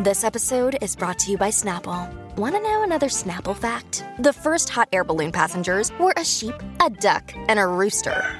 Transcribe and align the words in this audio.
This 0.00 0.22
episode 0.22 0.78
is 0.80 0.94
brought 0.94 1.18
to 1.18 1.32
you 1.32 1.36
by 1.36 1.48
Snapple. 1.50 2.08
Want 2.36 2.54
to 2.54 2.62
know 2.62 2.84
another 2.84 3.08
Snapple 3.08 3.56
fact? 3.56 4.04
The 4.20 4.32
first 4.32 4.68
hot 4.68 4.88
air 4.92 5.02
balloon 5.02 5.32
passengers 5.32 5.90
were 5.98 6.14
a 6.16 6.24
sheep, 6.24 6.54
a 6.80 6.88
duck, 6.88 7.32
and 7.48 7.58
a 7.58 7.66
rooster. 7.66 8.38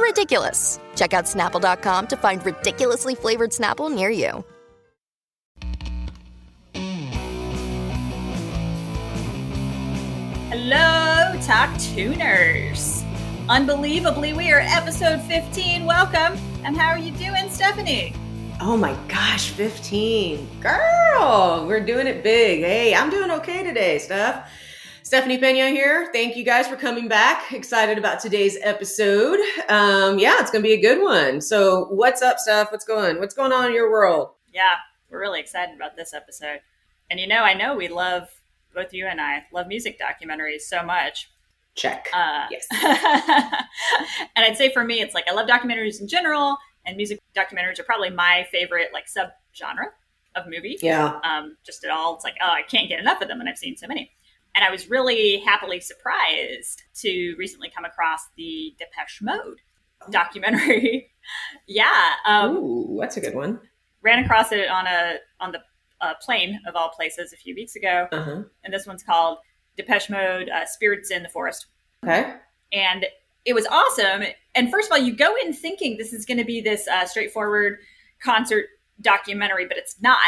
Ridiculous. 0.00 0.80
Check 0.96 1.12
out 1.12 1.26
snapple.com 1.26 2.06
to 2.06 2.16
find 2.16 2.42
ridiculously 2.46 3.14
flavored 3.14 3.50
Snapple 3.50 3.94
near 3.94 4.08
you. 4.08 4.42
Hello, 10.48 11.38
Talk 11.42 11.78
Tuners. 11.78 13.04
Unbelievably, 13.50 14.32
we 14.32 14.50
are 14.50 14.60
episode 14.60 15.20
15. 15.24 15.84
Welcome. 15.84 16.38
And 16.64 16.74
how 16.74 16.88
are 16.88 16.98
you 16.98 17.10
doing, 17.12 17.50
Stephanie? 17.50 18.14
Oh 18.62 18.76
my 18.76 18.94
gosh, 19.08 19.48
15. 19.52 20.60
Girl, 20.60 21.64
we're 21.66 21.80
doing 21.80 22.06
it 22.06 22.22
big. 22.22 22.60
Hey, 22.60 22.94
I'm 22.94 23.08
doing 23.08 23.30
okay 23.30 23.62
today, 23.62 23.98
Steph. 23.98 24.52
Stephanie 25.02 25.38
Pena 25.38 25.70
here. 25.70 26.10
Thank 26.12 26.36
you 26.36 26.44
guys 26.44 26.68
for 26.68 26.76
coming 26.76 27.08
back. 27.08 27.54
Excited 27.54 27.96
about 27.96 28.20
today's 28.20 28.58
episode. 28.60 29.40
Um, 29.70 30.18
yeah, 30.18 30.40
it's 30.40 30.50
gonna 30.50 30.62
be 30.62 30.74
a 30.74 30.80
good 30.80 31.02
one. 31.02 31.40
So, 31.40 31.86
what's 31.86 32.20
up, 32.20 32.38
Steph? 32.38 32.70
What's 32.70 32.84
going? 32.84 33.18
What's 33.18 33.32
going 33.32 33.50
on 33.50 33.68
in 33.68 33.72
your 33.72 33.90
world? 33.90 34.32
Yeah, 34.52 34.74
we're 35.08 35.20
really 35.20 35.40
excited 35.40 35.74
about 35.74 35.96
this 35.96 36.12
episode. 36.12 36.60
And 37.10 37.18
you 37.18 37.26
know, 37.26 37.42
I 37.42 37.54
know 37.54 37.74
we 37.74 37.88
love 37.88 38.28
both 38.74 38.92
you 38.92 39.06
and 39.06 39.22
I 39.22 39.44
love 39.54 39.68
music 39.68 39.98
documentaries 39.98 40.60
so 40.60 40.82
much. 40.82 41.30
Check. 41.76 42.08
Uh, 42.12 42.46
yes. 42.50 42.66
and 44.36 44.44
I'd 44.44 44.58
say 44.58 44.70
for 44.70 44.84
me, 44.84 45.00
it's 45.00 45.14
like 45.14 45.28
I 45.28 45.32
love 45.32 45.48
documentaries 45.48 45.98
in 45.98 46.08
general, 46.08 46.58
and 46.90 46.96
music 46.96 47.18
documentaries 47.34 47.78
are 47.78 47.84
probably 47.84 48.10
my 48.10 48.46
favorite 48.52 48.90
like 48.92 49.08
sub 49.08 49.28
genre 49.56 49.86
of 50.34 50.44
movie. 50.46 50.76
Yeah. 50.82 51.18
Um, 51.24 51.56
just 51.64 51.84
at 51.84 51.90
all, 51.90 52.14
it's 52.16 52.24
like 52.24 52.34
oh, 52.42 52.50
I 52.50 52.62
can't 52.62 52.88
get 52.88 53.00
enough 53.00 53.22
of 53.22 53.28
them, 53.28 53.40
and 53.40 53.48
I've 53.48 53.58
seen 53.58 53.76
so 53.76 53.86
many. 53.86 54.10
And 54.54 54.64
I 54.64 54.70
was 54.70 54.90
really 54.90 55.38
happily 55.40 55.78
surprised 55.80 56.82
to 57.02 57.34
recently 57.38 57.70
come 57.70 57.84
across 57.84 58.20
the 58.36 58.74
Depeche 58.78 59.22
Mode 59.22 59.58
documentary. 60.10 61.10
yeah. 61.66 62.14
Um, 62.26 62.56
Ooh, 62.56 62.98
that's 63.00 63.16
a 63.16 63.20
good 63.20 63.34
one. 63.34 63.60
ran 64.02 64.24
across 64.24 64.52
it 64.52 64.68
on 64.68 64.86
a 64.86 65.16
on 65.40 65.52
the 65.52 65.60
uh, 66.00 66.14
plane 66.22 66.58
of 66.66 66.74
all 66.76 66.88
places 66.90 67.32
a 67.32 67.36
few 67.36 67.54
weeks 67.54 67.76
ago, 67.76 68.08
Uh 68.12 68.22
huh. 68.22 68.42
and 68.64 68.72
this 68.74 68.86
one's 68.86 69.02
called 69.02 69.38
Depeche 69.76 70.10
Mode: 70.10 70.48
uh, 70.48 70.66
Spirits 70.66 71.10
in 71.10 71.22
the 71.22 71.28
Forest, 71.28 71.66
Okay. 72.04 72.34
and 72.72 73.06
it 73.44 73.54
was 73.54 73.66
awesome. 73.66 74.22
And 74.54 74.70
first 74.70 74.88
of 74.90 74.92
all, 74.92 74.98
you 75.04 75.14
go 75.14 75.34
in 75.44 75.52
thinking 75.52 75.96
this 75.96 76.12
is 76.12 76.26
going 76.26 76.38
to 76.38 76.44
be 76.44 76.60
this 76.60 76.86
uh, 76.88 77.06
straightforward 77.06 77.78
concert 78.22 78.66
documentary, 79.00 79.66
but 79.66 79.76
it's 79.78 80.00
not, 80.00 80.18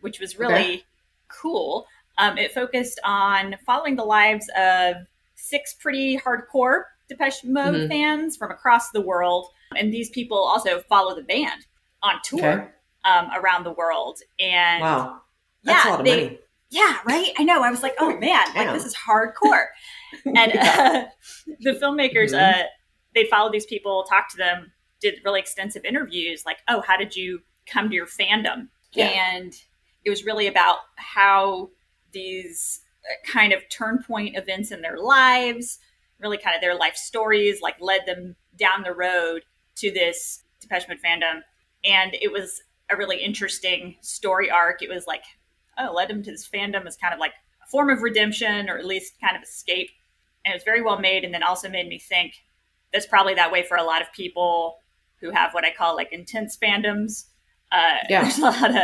which 0.00 0.18
was 0.20 0.38
really 0.38 0.54
Okay. 0.54 0.84
cool. 1.28 1.86
Um, 2.18 2.36
it 2.38 2.52
focused 2.52 2.98
on 3.04 3.56
following 3.64 3.94
the 3.96 4.04
lives 4.04 4.48
of 4.58 4.96
six 5.36 5.74
pretty 5.74 6.18
hardcore 6.18 6.82
Depeche 7.08 7.44
Mode 7.44 7.74
Mhm. 7.82 7.88
fans 7.88 8.36
from 8.36 8.50
across 8.50 8.90
the 8.90 9.00
world, 9.00 9.50
and 9.76 9.92
these 9.92 10.10
people 10.10 10.36
also 10.38 10.80
follow 10.88 11.14
the 11.14 11.22
band 11.22 11.64
on 12.02 12.16
tour 12.24 12.44
Okay. 12.62 12.68
um, 13.04 13.30
around 13.36 13.64
the 13.64 13.70
world. 13.72 14.18
And 14.40 14.82
Wow. 14.82 15.22
That's 15.64 15.84
yeah, 15.84 15.90
a 15.90 15.92
lot 15.92 16.00
of 16.00 16.06
they, 16.06 16.24
money. 16.24 16.38
yeah, 16.70 16.98
right. 17.06 17.32
I 17.38 17.44
know. 17.44 17.62
I 17.62 17.70
was 17.70 17.82
like, 17.82 17.94
oh 17.98 18.16
man, 18.18 18.44
like 18.54 18.72
this 18.72 18.84
is 18.84 18.94
hardcore. 18.96 19.66
And 20.24 20.52
uh, 20.58 21.04
the 21.60 21.72
filmmakers, 21.72 22.32
Mhm. 22.32 22.62
uh, 22.62 22.66
they 23.14 23.24
followed 23.26 23.52
these 23.52 23.66
people, 23.66 24.04
talked 24.08 24.30
to 24.32 24.36
them, 24.36 24.72
did 25.00 25.20
really 25.24 25.40
extensive 25.40 25.84
interviews. 25.84 26.44
Like, 26.44 26.58
oh, 26.68 26.82
how 26.86 26.96
did 26.96 27.14
you 27.16 27.40
come 27.66 27.88
to 27.88 27.94
your 27.94 28.06
fandom? 28.06 28.68
Yeah. 28.92 29.06
And 29.06 29.54
it 30.04 30.10
was 30.10 30.24
really 30.24 30.46
about 30.46 30.78
how 30.96 31.70
these 32.12 32.80
uh, 33.08 33.30
kind 33.30 33.52
of 33.52 33.62
turn 33.68 34.02
point 34.06 34.36
events 34.36 34.70
in 34.72 34.80
their 34.82 34.98
lives, 34.98 35.78
really 36.20 36.38
kind 36.38 36.54
of 36.56 36.60
their 36.62 36.74
life 36.74 36.96
stories, 36.96 37.60
like 37.60 37.76
led 37.80 38.02
them 38.06 38.36
down 38.56 38.82
the 38.82 38.94
road 38.94 39.42
to 39.76 39.90
this 39.92 40.42
Depeche 40.60 40.88
Mode 40.88 40.98
fandom. 41.04 41.40
And 41.84 42.14
it 42.20 42.32
was 42.32 42.60
a 42.90 42.96
really 42.96 43.18
interesting 43.22 43.96
story 44.00 44.50
arc. 44.50 44.82
It 44.82 44.88
was 44.88 45.06
like, 45.06 45.22
oh, 45.78 45.92
led 45.94 46.08
them 46.08 46.22
to 46.24 46.30
this 46.30 46.48
fandom 46.48 46.86
as 46.86 46.96
kind 46.96 47.14
of 47.14 47.20
like 47.20 47.34
a 47.62 47.66
form 47.70 47.90
of 47.90 48.02
redemption 48.02 48.68
or 48.68 48.78
at 48.78 48.86
least 48.86 49.14
kind 49.20 49.36
of 49.36 49.42
escape. 49.42 49.90
And 50.48 50.54
it 50.54 50.56
was 50.56 50.64
very 50.64 50.80
well 50.80 50.98
made. 50.98 51.24
And 51.24 51.34
then 51.34 51.42
also 51.42 51.68
made 51.68 51.88
me 51.88 51.98
think 51.98 52.32
that's 52.92 53.06
probably 53.06 53.34
that 53.34 53.52
way 53.52 53.62
for 53.62 53.76
a 53.76 53.82
lot 53.82 54.00
of 54.00 54.10
people 54.14 54.78
who 55.20 55.30
have 55.30 55.52
what 55.52 55.64
I 55.64 55.70
call 55.70 55.94
like 55.94 56.10
intense 56.12 56.56
fandoms. 56.56 57.26
Uh, 57.70 57.96
Yeah. 58.08 58.22
There's 58.22 58.38
a 58.38 58.42
lot 58.42 58.70
of 58.70 58.76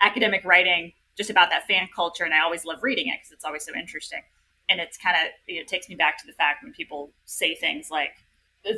academic 0.00 0.44
writing 0.46 0.92
just 1.16 1.28
about 1.28 1.50
that 1.50 1.66
fan 1.66 1.88
culture. 1.94 2.24
And 2.24 2.32
I 2.32 2.40
always 2.40 2.64
love 2.64 2.82
reading 2.82 3.08
it 3.08 3.18
because 3.20 3.32
it's 3.32 3.44
always 3.44 3.64
so 3.66 3.74
interesting. 3.74 4.22
And 4.70 4.80
it's 4.80 4.96
kind 4.96 5.14
of, 5.16 5.22
you 5.46 5.56
know, 5.56 5.60
it 5.60 5.68
takes 5.68 5.88
me 5.90 5.94
back 5.94 6.16
to 6.18 6.26
the 6.26 6.32
fact 6.32 6.62
when 6.62 6.72
people 6.72 7.12
say 7.26 7.54
things 7.54 7.90
like, 7.90 8.12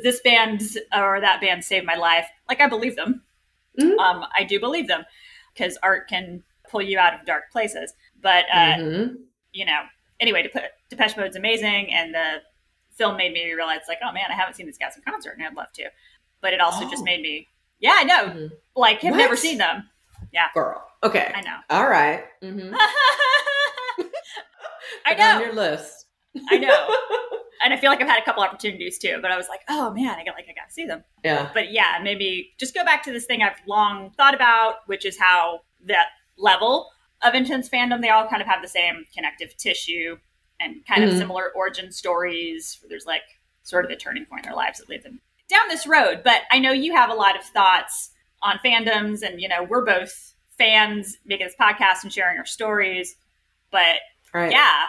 this 0.01 0.19
band 0.21 0.61
or 0.95 1.21
that 1.21 1.39
band 1.39 1.63
saved 1.63 1.85
my 1.85 1.95
life. 1.95 2.27
Like 2.49 2.59
I 2.61 2.67
believe 2.67 2.95
them. 2.97 3.23
Mhm. 3.79 3.97
Um, 3.99 4.25
I 4.37 4.43
do 4.43 4.59
believe 4.59 4.87
them 4.87 5.05
because 5.53 5.77
art 5.81 6.09
can 6.09 6.43
pull 6.69 6.81
you 6.81 6.97
out 6.99 7.13
of 7.13 7.25
dark 7.25 7.51
places. 7.51 7.93
But 8.21 8.45
uh, 8.51 8.75
Mhm. 8.77 9.15
you 9.51 9.65
know, 9.65 9.81
anyway, 10.19 10.43
Dep- 10.43 10.71
Depeche 10.89 11.17
Mode's 11.17 11.35
amazing, 11.35 11.93
and 11.93 12.13
the 12.13 12.41
film 12.95 13.17
made 13.17 13.33
me 13.33 13.51
realize, 13.53 13.81
like, 13.87 13.99
oh 14.03 14.11
man, 14.11 14.25
I 14.29 14.33
haven't 14.35 14.55
seen 14.55 14.65
these 14.65 14.77
guys 14.77 14.95
in 14.95 15.01
concert, 15.03 15.35
and 15.37 15.45
I'd 15.47 15.55
love 15.55 15.71
to. 15.75 15.83
But 16.41 16.53
it 16.53 16.61
also 16.61 16.89
just 16.89 17.01
Oh. 17.01 17.05
made 17.05 17.21
me, 17.21 17.47
yeah, 17.79 17.93
I 17.95 18.03
know, 18.03 18.25
Mhm. 18.27 18.51
like, 18.75 19.01
have 19.01 19.15
never 19.15 19.35
seen 19.35 19.57
them. 19.57 19.89
Yeah, 20.31 20.47
girl. 20.53 20.85
Okay. 21.03 21.31
I 21.35 21.41
know. 21.41 21.57
All 21.69 21.87
right. 21.87 22.23
Mhm. 22.41 22.73
I 25.05 25.11
it 25.11 25.19
on 25.19 25.39
know. 25.39 25.45
your 25.45 25.53
list. 25.53 26.05
I 26.49 26.57
know. 26.57 26.87
And 27.63 27.73
I 27.73 27.77
feel 27.77 27.89
like 27.89 28.01
I've 28.01 28.09
had 28.09 28.21
a 28.21 28.25
couple 28.25 28.43
opportunities 28.43 28.97
too, 28.99 29.19
but 29.21 29.31
I 29.31 29.37
was 29.37 29.47
like, 29.47 29.61
oh 29.69 29.89
man, 29.93 30.19
I 30.19 30.25
got 30.25 30.35
like 30.35 30.47
I 30.49 30.53
got 30.53 30.67
to 30.67 30.73
see 30.73 30.85
them. 30.85 31.01
yeah. 31.23 31.49
but 31.53 31.71
yeah, 31.71 31.97
maybe 32.03 32.51
just 32.59 32.73
go 32.73 32.83
back 32.83 33.03
to 33.03 33.11
this 33.13 33.25
thing 33.25 33.41
I've 33.41 33.55
long 33.65 34.11
thought 34.17 34.33
about, 34.35 34.79
which 34.87 35.05
is 35.05 35.17
how 35.17 35.61
that 35.85 36.07
level 36.37 36.89
of 37.23 37.33
intense 37.35 37.69
fandom, 37.69 38.01
they 38.01 38.09
all 38.09 38.27
kind 38.27 38.41
of 38.41 38.47
have 38.47 38.61
the 38.61 38.67
same 38.67 39.05
connective 39.15 39.55
tissue 39.57 40.17
and 40.59 40.85
kind 40.85 41.03
of 41.03 41.09
Mhm. 41.11 41.17
similar 41.17 41.51
origin 41.55 41.91
stories. 41.91 42.79
There's 42.87 43.05
like 43.05 43.23
sort 43.63 43.85
of 43.85 43.91
a 43.91 43.95
turning 43.95 44.25
point 44.25 44.45
in 44.45 44.49
their 44.49 44.55
lives 44.57 44.79
that 44.79 44.89
leads 44.89 45.03
them 45.03 45.21
down 45.49 45.67
this 45.69 45.87
road. 45.87 46.21
But 46.23 46.41
I 46.51 46.59
know 46.59 46.71
you 46.71 46.95
have 46.95 47.09
a 47.09 47.13
lot 47.15 47.37
of 47.37 47.43
thoughts 47.43 48.11
on 48.41 48.59
fandoms, 48.63 49.21
and 49.25 49.39
you 49.41 49.47
know 49.47 49.63
we're 49.63 49.85
both 49.85 50.33
fans 50.57 51.17
making 51.25 51.47
this 51.47 51.55
podcast 51.59 52.03
and 52.03 52.11
sharing 52.13 52.37
our 52.37 52.45
stories. 52.45 53.15
But 53.71 53.99
Right. 54.33 54.51
yeah, 54.51 54.85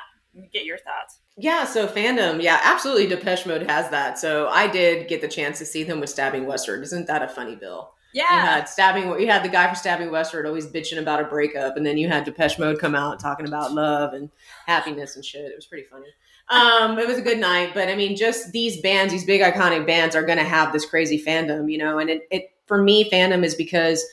get 0.52 0.64
your 0.64 0.78
thoughts. 0.78 1.20
Yeah, 1.36 1.64
so 1.64 1.86
fandom, 1.88 2.42
yeah, 2.42 2.60
absolutely. 2.62 3.06
Depeche 3.06 3.46
Mode 3.46 3.68
has 3.68 3.90
that. 3.90 4.18
So 4.18 4.48
I 4.48 4.66
did 4.68 5.08
get 5.08 5.20
the 5.20 5.28
chance 5.28 5.58
to 5.58 5.64
see 5.66 5.82
them 5.82 5.98
with 6.00 6.10
Stabbing 6.10 6.46
Westward. 6.46 6.82
Isn't 6.82 7.06
that 7.06 7.22
a 7.22 7.28
funny 7.28 7.56
bill? 7.56 7.93
You 8.14 8.22
Yeah, 8.22 8.46
had 8.46 8.68
stabbing. 8.68 9.08
You 9.20 9.26
had 9.26 9.42
the 9.42 9.48
guy 9.48 9.68
for 9.68 9.74
Stabbing 9.74 10.10
Westward 10.10 10.46
always 10.46 10.68
bitching 10.68 10.98
about 10.98 11.20
a 11.20 11.24
breakup, 11.24 11.76
and 11.76 11.84
then 11.84 11.98
you 11.98 12.08
had 12.08 12.24
Depeche 12.24 12.60
Mode 12.60 12.78
come 12.78 12.94
out 12.94 13.18
talking 13.18 13.46
about 13.46 13.72
love 13.72 14.14
and 14.14 14.30
happiness 14.66 15.16
and 15.16 15.24
shit. 15.24 15.44
It 15.44 15.56
was 15.56 15.66
pretty 15.66 15.84
funny. 15.84 16.06
Um, 16.48 16.98
it 16.98 17.08
was 17.08 17.18
a 17.18 17.22
good 17.22 17.38
night, 17.38 17.72
but 17.74 17.88
I 17.88 17.96
mean, 17.96 18.16
just 18.16 18.52
these 18.52 18.80
bands, 18.80 19.12
these 19.12 19.24
big 19.24 19.40
iconic 19.40 19.84
bands, 19.84 20.14
are 20.14 20.22
going 20.24 20.38
to 20.38 20.44
have 20.44 20.72
this 20.72 20.86
crazy 20.86 21.22
fandom, 21.22 21.70
you 21.70 21.78
know. 21.78 21.98
And 21.98 22.08
it, 22.08 22.22
it 22.30 22.50
for 22.66 22.80
me, 22.80 23.10
fandom 23.10 23.44
is 23.44 23.56
because 23.56 24.04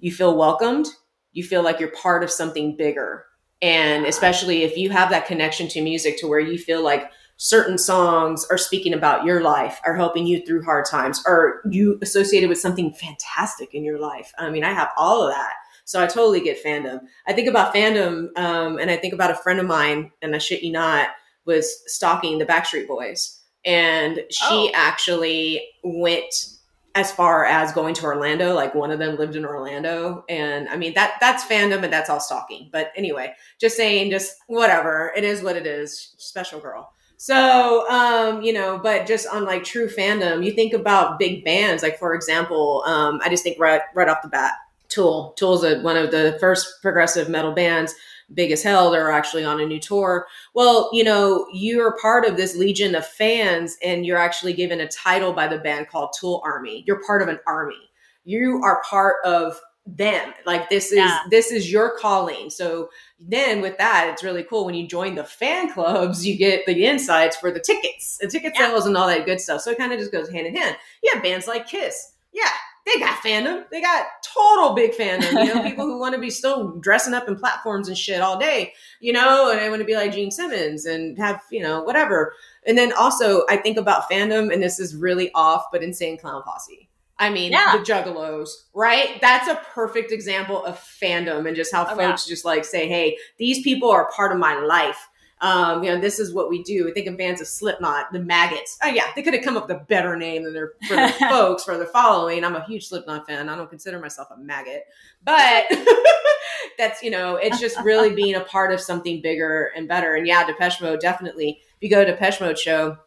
you 0.00 0.10
feel 0.10 0.36
welcomed, 0.36 0.88
you 1.32 1.44
feel 1.44 1.62
like 1.62 1.78
you're 1.78 1.92
part 1.92 2.24
of 2.24 2.32
something 2.32 2.76
bigger, 2.76 3.26
and 3.62 4.06
especially 4.06 4.64
if 4.64 4.76
you 4.76 4.90
have 4.90 5.10
that 5.10 5.26
connection 5.26 5.68
to 5.68 5.80
music, 5.82 6.18
to 6.18 6.26
where 6.26 6.40
you 6.40 6.58
feel 6.58 6.82
like 6.82 7.10
certain 7.42 7.78
songs 7.78 8.46
are 8.50 8.58
speaking 8.58 8.92
about 8.92 9.24
your 9.24 9.40
life, 9.40 9.80
are 9.86 9.96
helping 9.96 10.26
you 10.26 10.44
through 10.44 10.62
hard 10.62 10.84
times, 10.84 11.22
or 11.26 11.62
you 11.70 11.98
associated 12.02 12.50
with 12.50 12.58
something 12.60 12.92
fantastic 12.92 13.72
in 13.74 13.82
your 13.82 13.98
life. 13.98 14.30
I 14.38 14.50
mean, 14.50 14.62
I 14.62 14.74
have 14.74 14.90
all 14.98 15.26
of 15.26 15.32
that. 15.32 15.54
So 15.86 16.02
I 16.02 16.06
totally 16.06 16.42
get 16.42 16.62
fandom. 16.62 17.00
I 17.26 17.32
think 17.32 17.48
about 17.48 17.74
fandom, 17.74 18.28
um, 18.36 18.78
and 18.78 18.90
I 18.90 18.96
think 18.98 19.14
about 19.14 19.30
a 19.30 19.34
friend 19.36 19.58
of 19.58 19.64
mine, 19.64 20.12
and 20.20 20.34
I 20.34 20.38
shit 20.38 20.62
you 20.62 20.70
not, 20.70 21.08
was 21.46 21.80
stalking 21.86 22.36
the 22.38 22.44
Backstreet 22.44 22.86
Boys. 22.86 23.40
And 23.64 24.22
she 24.30 24.44
Oh. 24.44 24.70
actually 24.74 25.66
went 25.82 26.56
as 26.94 27.10
far 27.10 27.46
as 27.46 27.72
going 27.72 27.94
to 27.94 28.04
Orlando. 28.04 28.52
Like 28.52 28.74
one 28.74 28.90
of 28.90 28.98
them 28.98 29.16
lived 29.16 29.34
in 29.34 29.46
Orlando. 29.46 30.24
And 30.28 30.68
I 30.68 30.76
mean 30.76 30.92
that 30.94 31.14
that's 31.20 31.44
fandom 31.44 31.82
and 31.84 31.92
that's 31.92 32.10
all 32.10 32.20
stalking. 32.20 32.68
But 32.70 32.90
anyway, 32.96 33.32
just 33.60 33.76
saying, 33.76 34.10
just 34.10 34.36
whatever. 34.48 35.12
It 35.16 35.24
is 35.24 35.42
what 35.42 35.56
it 35.56 35.66
is. 35.66 36.14
Special 36.18 36.60
girl. 36.60 36.92
So, 37.22 37.86
um, 37.90 38.40
you 38.40 38.50
know, 38.50 38.78
but 38.82 39.06
just 39.06 39.26
on 39.26 39.44
like 39.44 39.62
true 39.62 39.90
fandom, 39.90 40.42
you 40.42 40.52
think 40.52 40.72
about 40.72 41.18
big 41.18 41.44
bands, 41.44 41.82
like 41.82 41.98
for 41.98 42.14
example, 42.14 42.82
um, 42.86 43.20
I 43.22 43.28
just 43.28 43.42
think 43.42 43.60
right 43.60 43.82
right 43.94 44.08
off 44.08 44.22
the 44.22 44.28
bat, 44.28 44.54
Tool. 44.88 45.34
Tool's 45.36 45.62
a, 45.62 45.80
one 45.80 45.98
of 45.98 46.12
the 46.12 46.38
first 46.40 46.80
progressive 46.80 47.28
metal 47.28 47.52
bands, 47.52 47.94
big 48.32 48.52
as 48.52 48.62
hell. 48.62 48.90
They're 48.90 49.10
actually 49.10 49.44
on 49.44 49.60
a 49.60 49.66
new 49.66 49.78
tour. 49.78 50.28
Well, 50.54 50.88
you 50.94 51.04
know, 51.04 51.46
you're 51.52 51.94
part 52.00 52.24
of 52.24 52.38
this 52.38 52.56
legion 52.56 52.94
of 52.94 53.06
fans, 53.06 53.76
and 53.84 54.06
you're 54.06 54.16
actually 54.16 54.54
given 54.54 54.80
a 54.80 54.88
title 54.88 55.34
by 55.34 55.46
the 55.46 55.58
band 55.58 55.88
called 55.88 56.14
Tool 56.18 56.40
Army. 56.42 56.84
You're 56.86 57.04
part 57.04 57.20
of 57.20 57.28
an 57.28 57.40
army. 57.46 57.90
You 58.24 58.62
are 58.64 58.80
part 58.88 59.16
of 59.26 59.60
them. 59.96 60.32
Like 60.46 60.68
this 60.70 60.92
is 60.92 60.98
Yeah. 60.98 61.20
this 61.30 61.50
is 61.50 61.70
your 61.70 61.96
calling. 61.98 62.50
So 62.50 62.90
then 63.18 63.60
with 63.60 63.76
that 63.78 64.08
it's 64.12 64.22
really 64.22 64.42
cool. 64.44 64.64
When 64.64 64.74
you 64.74 64.86
join 64.86 65.14
the 65.14 65.24
fan 65.24 65.72
clubs 65.72 66.26
you 66.26 66.36
get 66.36 66.66
the 66.66 66.84
insights 66.86 67.36
for 67.36 67.50
the 67.50 67.60
tickets 67.60 68.18
the 68.20 68.28
ticket 68.28 68.52
Yeah. 68.58 68.68
sales 68.68 68.86
and 68.86 68.96
all 68.96 69.06
that 69.08 69.26
good 69.26 69.40
stuff. 69.40 69.60
So 69.62 69.70
it 69.70 69.78
kind 69.78 69.92
of 69.92 69.98
just 69.98 70.12
goes 70.12 70.28
hand 70.30 70.46
in 70.46 70.54
hand. 70.56 70.76
You 71.02 71.10
have 71.14 71.22
bands 71.22 71.46
like 71.46 71.66
kiss. 71.68 72.12
Yeah 72.32 72.48
they 72.86 72.98
got 72.98 73.22
fandom. 73.22 73.68
They 73.70 73.82
got 73.82 74.06
total 74.24 74.72
big 74.74 74.92
fandom 74.92 75.44
you 75.44 75.54
know 75.54 75.62
people 75.68 75.84
who 75.84 75.98
want 75.98 76.14
to 76.14 76.20
be 76.20 76.30
still 76.30 76.70
dressing 76.78 77.12
up 77.12 77.28
in 77.28 77.36
platforms 77.36 77.88
and 77.88 77.96
shit 77.96 78.20
all 78.22 78.38
day 78.38 78.72
you 79.00 79.12
know 79.12 79.50
and 79.50 79.60
they 79.60 79.68
want 79.68 79.80
to 79.80 79.84
be 79.86 79.94
like 79.96 80.12
gene 80.12 80.30
simmons 80.30 80.86
and 80.86 81.18
have 81.18 81.42
you 81.50 81.60
know 81.62 81.82
whatever. 81.82 82.32
And 82.66 82.76
then 82.78 82.92
also 82.94 83.44
i 83.48 83.56
think 83.56 83.76
about 83.78 84.10
fandom 84.10 84.52
and 84.52 84.62
this 84.62 84.78
is 84.80 84.94
really 84.96 85.30
off 85.34 85.64
but 85.72 85.82
insane 85.82 86.18
clown 86.18 86.42
posse 86.42 86.88
I 87.20 87.30
mean, 87.30 87.52
Yeah. 87.52 87.76
the 87.76 87.84
Juggalos, 87.84 88.48
right? 88.74 89.20
That's 89.20 89.46
a 89.46 89.56
perfect 89.74 90.10
example 90.10 90.64
of 90.64 90.78
fandom 90.80 91.46
and 91.46 91.54
just 91.54 91.72
how 91.72 91.84
Oh, 91.84 91.90
yeah. 92.00 92.08
folks 92.10 92.26
just 92.26 92.44
like 92.44 92.64
say, 92.64 92.88
"Hey, 92.88 93.16
these 93.38 93.62
people 93.62 93.90
are 93.90 94.10
part 94.10 94.32
of 94.32 94.38
my 94.38 94.54
life." 94.58 95.06
Um, 95.42 95.82
you 95.82 95.90
know, 95.90 95.98
this 95.98 96.18
is 96.18 96.34
what 96.34 96.50
we 96.50 96.62
do. 96.62 96.88
I 96.88 96.92
think 96.92 97.06
of 97.06 97.16
bands 97.16 97.40
of 97.40 97.46
Slipknot, 97.46 98.12
the 98.12 98.18
Maggots. 98.20 98.76
Oh 98.82 98.88
yeah, 98.88 99.06
they 99.16 99.22
could 99.22 99.32
have 99.34 99.42
come 99.42 99.56
up 99.56 99.68
with 99.68 99.76
a 99.76 99.84
better 99.84 100.14
name 100.16 100.44
than 100.44 100.52
their 100.52 100.72
for 100.88 100.96
their 100.96 101.08
folks 101.30 101.64
for 101.64 101.76
their 101.78 101.86
following. 101.86 102.44
I'm 102.44 102.56
a 102.56 102.64
huge 102.64 102.88
Slipknot 102.88 103.26
fan. 103.26 103.48
I 103.48 103.56
don't 103.56 103.70
consider 103.70 103.98
myself 103.98 104.28
a 104.30 104.36
maggot, 104.38 104.82
but 105.24 105.64
that's 106.78 107.02
you 107.02 107.10
know, 107.10 107.36
it's 107.36 107.60
just 107.60 107.78
really 107.80 108.14
being 108.14 108.34
a 108.34 108.40
part 108.40 108.72
of 108.72 108.80
something 108.80 109.20
bigger 109.22 109.70
and 109.76 109.88
better. 109.88 110.14
And 110.14 110.26
yeah, 110.26 110.46
Depeche 110.46 110.80
Mode 110.80 111.00
definitely. 111.00 111.60
If 111.76 111.82
you 111.82 111.90
go 111.90 112.04
to 112.04 112.10
Depeche 112.10 112.40
Mode 112.40 112.58
show, 112.58 112.98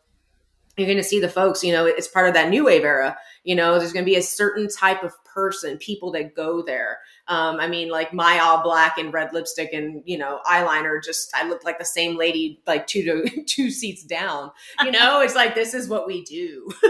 you're 0.78 0.88
going 0.88 0.98
to 0.98 1.04
see 1.04 1.20
the 1.20 1.30
folks. 1.30 1.64
You 1.64 1.72
know, 1.72 1.86
it's 1.86 2.08
part 2.08 2.28
of 2.28 2.34
that 2.34 2.50
new 2.50 2.66
wave 2.66 2.84
era. 2.84 3.18
You 3.44 3.56
know, 3.56 3.78
there's 3.78 3.94
going 3.94 4.06
to 4.06 4.10
be 4.10 4.16
a 4.16 4.24
certain 4.24 4.68
type 4.68 5.04
of 5.04 5.14
person, 5.26 5.78
people 5.78 6.12
that 6.14 6.36
go 6.36 6.62
there. 6.64 7.00
Um, 7.28 7.60
I 7.60 7.68
mean, 7.68 7.90
like 7.90 8.14
my 8.14 8.40
all 8.40 8.64
black 8.64 8.98
and 8.98 9.14
red 9.14 9.34
lipstick 9.34 9.72
and 9.74 10.02
you 10.06 10.18
know 10.18 10.40
eyeliner. 10.46 11.04
Just 11.04 11.34
I 11.36 11.48
look 11.48 11.64
like 11.64 11.80
the 11.80 11.86
same 11.86 12.18
lady, 12.18 12.62
like 12.66 12.88
two 12.88 13.04
to 13.04 13.44
two 13.48 13.70
seats 13.70 14.04
down. 14.04 14.52
You 14.84 14.92
know, 14.92 15.20
it's 15.22 15.36
like 15.36 15.56
this 15.56 15.74
is 15.74 15.88
what 15.88 16.08
we 16.08 16.24
do. 16.24 16.70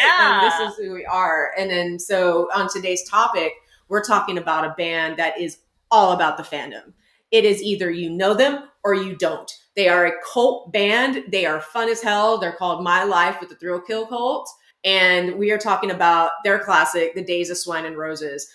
Yeah. 0.00 0.40
and 0.40 0.50
this 0.50 0.70
is 0.70 0.76
who 0.78 0.94
we 0.94 1.04
are. 1.04 1.52
And 1.56 1.70
then 1.70 1.98
so 1.98 2.48
on 2.54 2.68
today's 2.68 3.06
topic, 3.08 3.52
we're 3.88 4.02
talking 4.02 4.38
about 4.38 4.64
a 4.64 4.74
band 4.76 5.18
that 5.18 5.38
is 5.38 5.58
all 5.90 6.12
about 6.12 6.38
the 6.38 6.42
fandom. 6.42 6.94
It 7.30 7.44
is 7.44 7.62
either 7.62 7.90
you 7.90 8.08
know 8.08 8.32
them 8.32 8.68
or 8.82 8.94
you 8.94 9.14
don't. 9.14 9.52
They 9.74 9.88
are 9.88 10.06
a 10.06 10.12
cult 10.32 10.72
band. 10.72 11.24
They 11.28 11.46
are 11.46 11.60
fun 11.60 11.88
as 11.88 12.02
hell. 12.02 12.38
They're 12.38 12.52
called 12.52 12.84
My 12.84 13.04
Life 13.04 13.40
with 13.40 13.48
the 13.48 13.56
Thrill 13.56 13.80
Kill 13.80 14.06
Kult. 14.06 14.46
And 14.84 15.36
we 15.38 15.50
are 15.50 15.58
talking 15.58 15.90
about 15.90 16.32
their 16.44 16.58
classic, 16.58 17.14
The 17.14 17.24
Days 17.24 17.50
of 17.50 17.56
Swine 17.58 17.86
and 17.86 17.96
Roses. 17.96 18.48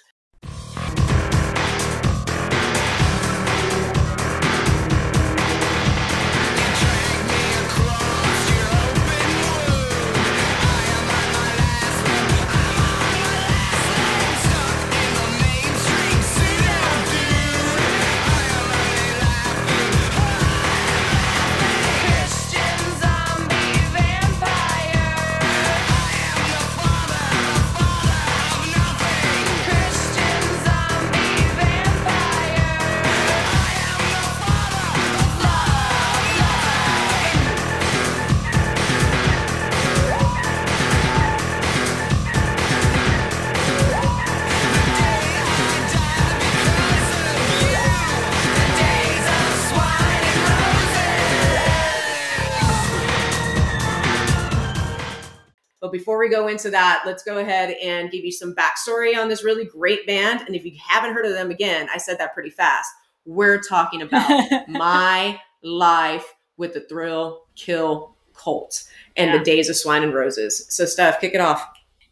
We 56.28 56.32
go 56.36 56.50
into 56.50 56.70
that, 56.72 57.04
let's 57.06 57.24
go 57.24 57.38
ahead 57.38 57.78
and 57.82 58.12
give 58.12 58.26
you 58.26 58.34
some 58.34 58.54
backstory 58.54 59.18
on 59.18 59.30
this 59.30 59.46
really 59.46 59.64
great 59.64 60.06
band. 60.06 60.42
And 60.42 60.58
if 60.58 60.66
you 60.66 60.74
haven't 60.86 61.14
heard 61.14 61.26
of 61.26 61.32
them 61.32 61.52
again, 61.52 61.88
I 61.94 61.98
said 62.00 62.18
that 62.20 62.34
pretty 62.34 62.50
fast. 62.50 62.90
We're 63.26 63.62
talking 63.62 64.02
about 64.02 64.52
my 64.68 65.40
life 65.64 66.26
with 66.58 66.74
the 66.74 66.82
Thrill 66.82 67.46
Kill 67.56 68.14
Kult 68.34 68.90
and 69.16 69.32
Yeah. 69.32 69.38
the 69.38 69.44
days 69.46 69.70
of 69.70 69.78
swine 69.78 70.04
and 70.04 70.14
roses. 70.14 70.66
So, 70.70 70.84
Steph, 70.84 71.22
kick 71.22 71.34
it 71.34 71.40
off. 71.40 71.66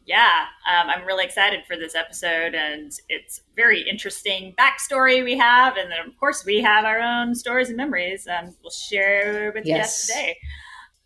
yeah, 0.06 0.46
um, 0.66 0.90
I'm 0.90 1.06
really 1.06 1.26
excited 1.26 1.66
for 1.68 1.76
this 1.76 1.94
episode, 1.94 2.56
and 2.56 2.94
it's 3.10 3.42
very 3.58 3.82
interesting 3.82 4.56
backstory 4.58 5.26
we 5.26 5.38
have, 5.38 5.76
and 5.76 5.92
then 5.92 6.00
of 6.08 6.18
course 6.18 6.46
we 6.46 6.62
have 6.62 6.86
our 6.86 7.00
own 7.02 7.36
stories 7.36 7.68
and 7.68 7.76
memories, 7.76 8.28
and 8.28 8.54
we'll 8.62 8.72
share 8.72 9.52
with 9.54 9.66
you 9.66 9.74
Yes. 9.76 10.08
guys 10.08 10.16
today. 10.16 10.38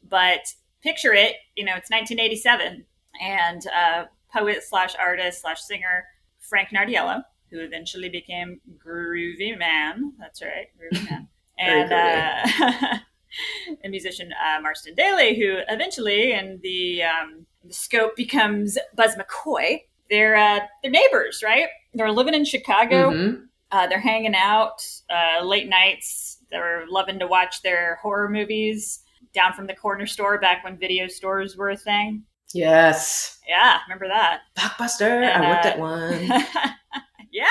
But 0.08 0.42
picture 0.84 1.14
it, 1.14 1.36
you 1.56 1.66
know, 1.66 1.74
it's 1.76 1.90
1987, 1.90 2.86
and 3.20 3.62
uh, 3.68 4.06
poet 4.34 4.64
slash 4.64 4.96
artist 5.00 5.42
slash 5.42 5.62
singer 5.62 6.06
Frank 6.40 6.70
Nardiello, 6.70 7.24
who 7.50 7.60
eventually 7.60 8.10
became 8.10 8.60
Groovie 8.78 9.58
Mann. 9.58 10.14
That's 10.20 10.42
right, 10.42 10.68
Groovie 10.80 11.10
Mann, 11.10 11.28
and 11.60 11.92
uh, 11.94 12.98
and 13.84 13.92
musician 13.92 14.32
uh, 14.34 14.62
Marston 14.62 14.96
Daley, 14.96 15.40
who 15.40 15.58
eventually, 15.68 16.34
in 16.34 16.60
the 16.64 17.04
um, 17.04 17.46
the 17.64 17.74
scope, 17.74 18.16
becomes 18.16 18.78
Buzz 18.96 19.16
McCoy. 19.16 19.82
They're 20.10 20.36
uh, 20.36 20.60
they're 20.82 20.92
neighbors, 20.92 21.42
right? 21.44 21.68
They're 21.94 22.12
living 22.12 22.34
in 22.34 22.46
Chicago. 22.46 23.12
Mhm. 23.12 23.46
Uh, 23.72 23.86
they're 23.86 24.00
hanging 24.00 24.34
out 24.36 24.84
uh, 25.12 25.44
late 25.46 25.70
nights. 25.70 26.40
They're 26.50 26.86
loving 26.90 27.20
to 27.20 27.28
watch 27.28 27.62
their 27.62 28.00
horror 28.02 28.28
movies 28.28 29.04
down 29.32 29.54
from 29.54 29.68
the 29.68 29.76
corner 29.76 30.08
store 30.08 30.40
back 30.40 30.64
when 30.64 30.76
video 30.78 31.08
stores 31.08 31.56
were 31.56 31.70
a 31.70 31.78
thing. 31.78 32.24
Yes. 32.54 33.40
Yeah, 33.48 33.80
remember 33.88 34.08
that? 34.08 34.42
Blockbuster. 34.58 35.24
And, 35.24 35.44
I 35.46 35.50
worked 35.50 35.66
uh, 35.66 35.70
at 35.70 35.80
one. 35.80 36.28
yeah, 37.32 37.46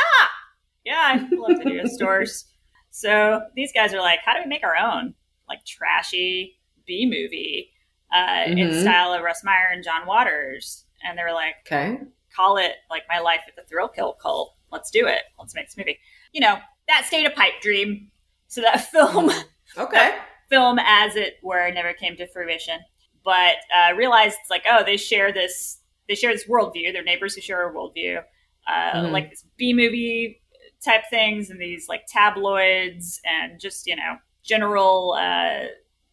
yeah, 0.85 1.03
I 1.05 1.29
love 1.37 1.59
video 1.59 1.85
stores. 1.87 2.47
So 2.91 3.43
these 3.55 3.73
guys 3.73 3.95
are 3.95 4.01
like, 4.01 4.21
how 4.25 4.35
do 4.35 4.41
we 4.41 4.47
make 4.49 4.65
our 4.65 4.77
own 4.77 5.15
like 5.49 5.65
trashy 5.65 6.59
B 6.87 7.07
movie 7.07 7.71
uh, 8.13 8.45
in 8.51 8.69
Mhm. 8.69 8.81
style 8.81 9.13
of 9.13 9.23
Russ 9.23 9.43
Meyer 9.45 9.69
and 9.73 9.85
John 9.85 10.07
Waters? 10.07 10.85
And 11.05 11.17
they 11.19 11.23
were 11.23 11.33
like, 11.33 11.55
Okay. 11.67 11.99
call 12.35 12.57
it 12.57 12.73
like 12.91 13.05
my 13.09 13.19
life 13.21 13.43
at 13.47 13.55
the 13.57 13.63
Thrill 13.69 13.89
Kill 13.89 14.15
Kult. 14.23 14.55
Let's 14.73 14.91
do 14.91 15.07
it. 15.07 15.23
Let's 15.39 15.55
make 15.55 15.67
this 15.67 15.77
movie. 15.77 15.99
You 16.33 16.41
know, 16.41 16.59
that 16.89 17.05
stayed 17.07 17.27
a 17.27 17.31
pipe 17.31 17.61
dream. 17.63 18.11
So 18.49 18.61
that 18.63 18.81
film 18.91 19.31
Okay. 19.77 20.17
film 20.49 20.79
as 20.81 21.15
it 21.17 21.35
were 21.43 21.71
never 21.71 21.93
came 21.93 22.17
to 22.17 22.27
fruition. 22.29 22.81
But 23.29 23.57
uh, 23.77 23.95
realized 23.95 24.37
it's 24.41 24.49
like, 24.49 24.65
oh, 24.71 24.83
they 24.85 24.97
share 24.97 25.33
this 25.35 25.81
they 26.09 26.15
share 26.15 26.33
this 26.33 26.47
worldview. 26.49 26.91
They're 26.95 27.05
neighbors 27.13 27.35
who 27.35 27.43
share 27.43 27.69
a 27.69 27.75
worldview. 27.75 28.23
Uh, 28.67 28.93
Mhm. 28.95 29.13
like 29.13 29.29
this 29.31 29.45
B 29.59 29.75
movie 29.75 30.41
type 30.83 31.03
things 31.11 31.51
and 31.51 31.61
these 31.61 31.89
like 31.89 32.03
tabloids 32.07 33.21
and 33.25 33.61
just, 33.61 33.87
you 33.87 33.97
know, 33.97 34.17
general 34.43 35.13
uh, 35.27 35.67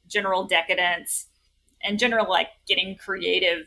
general 0.07 0.43
decadence 0.45 1.27
and 1.83 1.97
general 1.97 2.27
like 2.29 2.49
getting 2.67 2.97
creative 2.97 3.63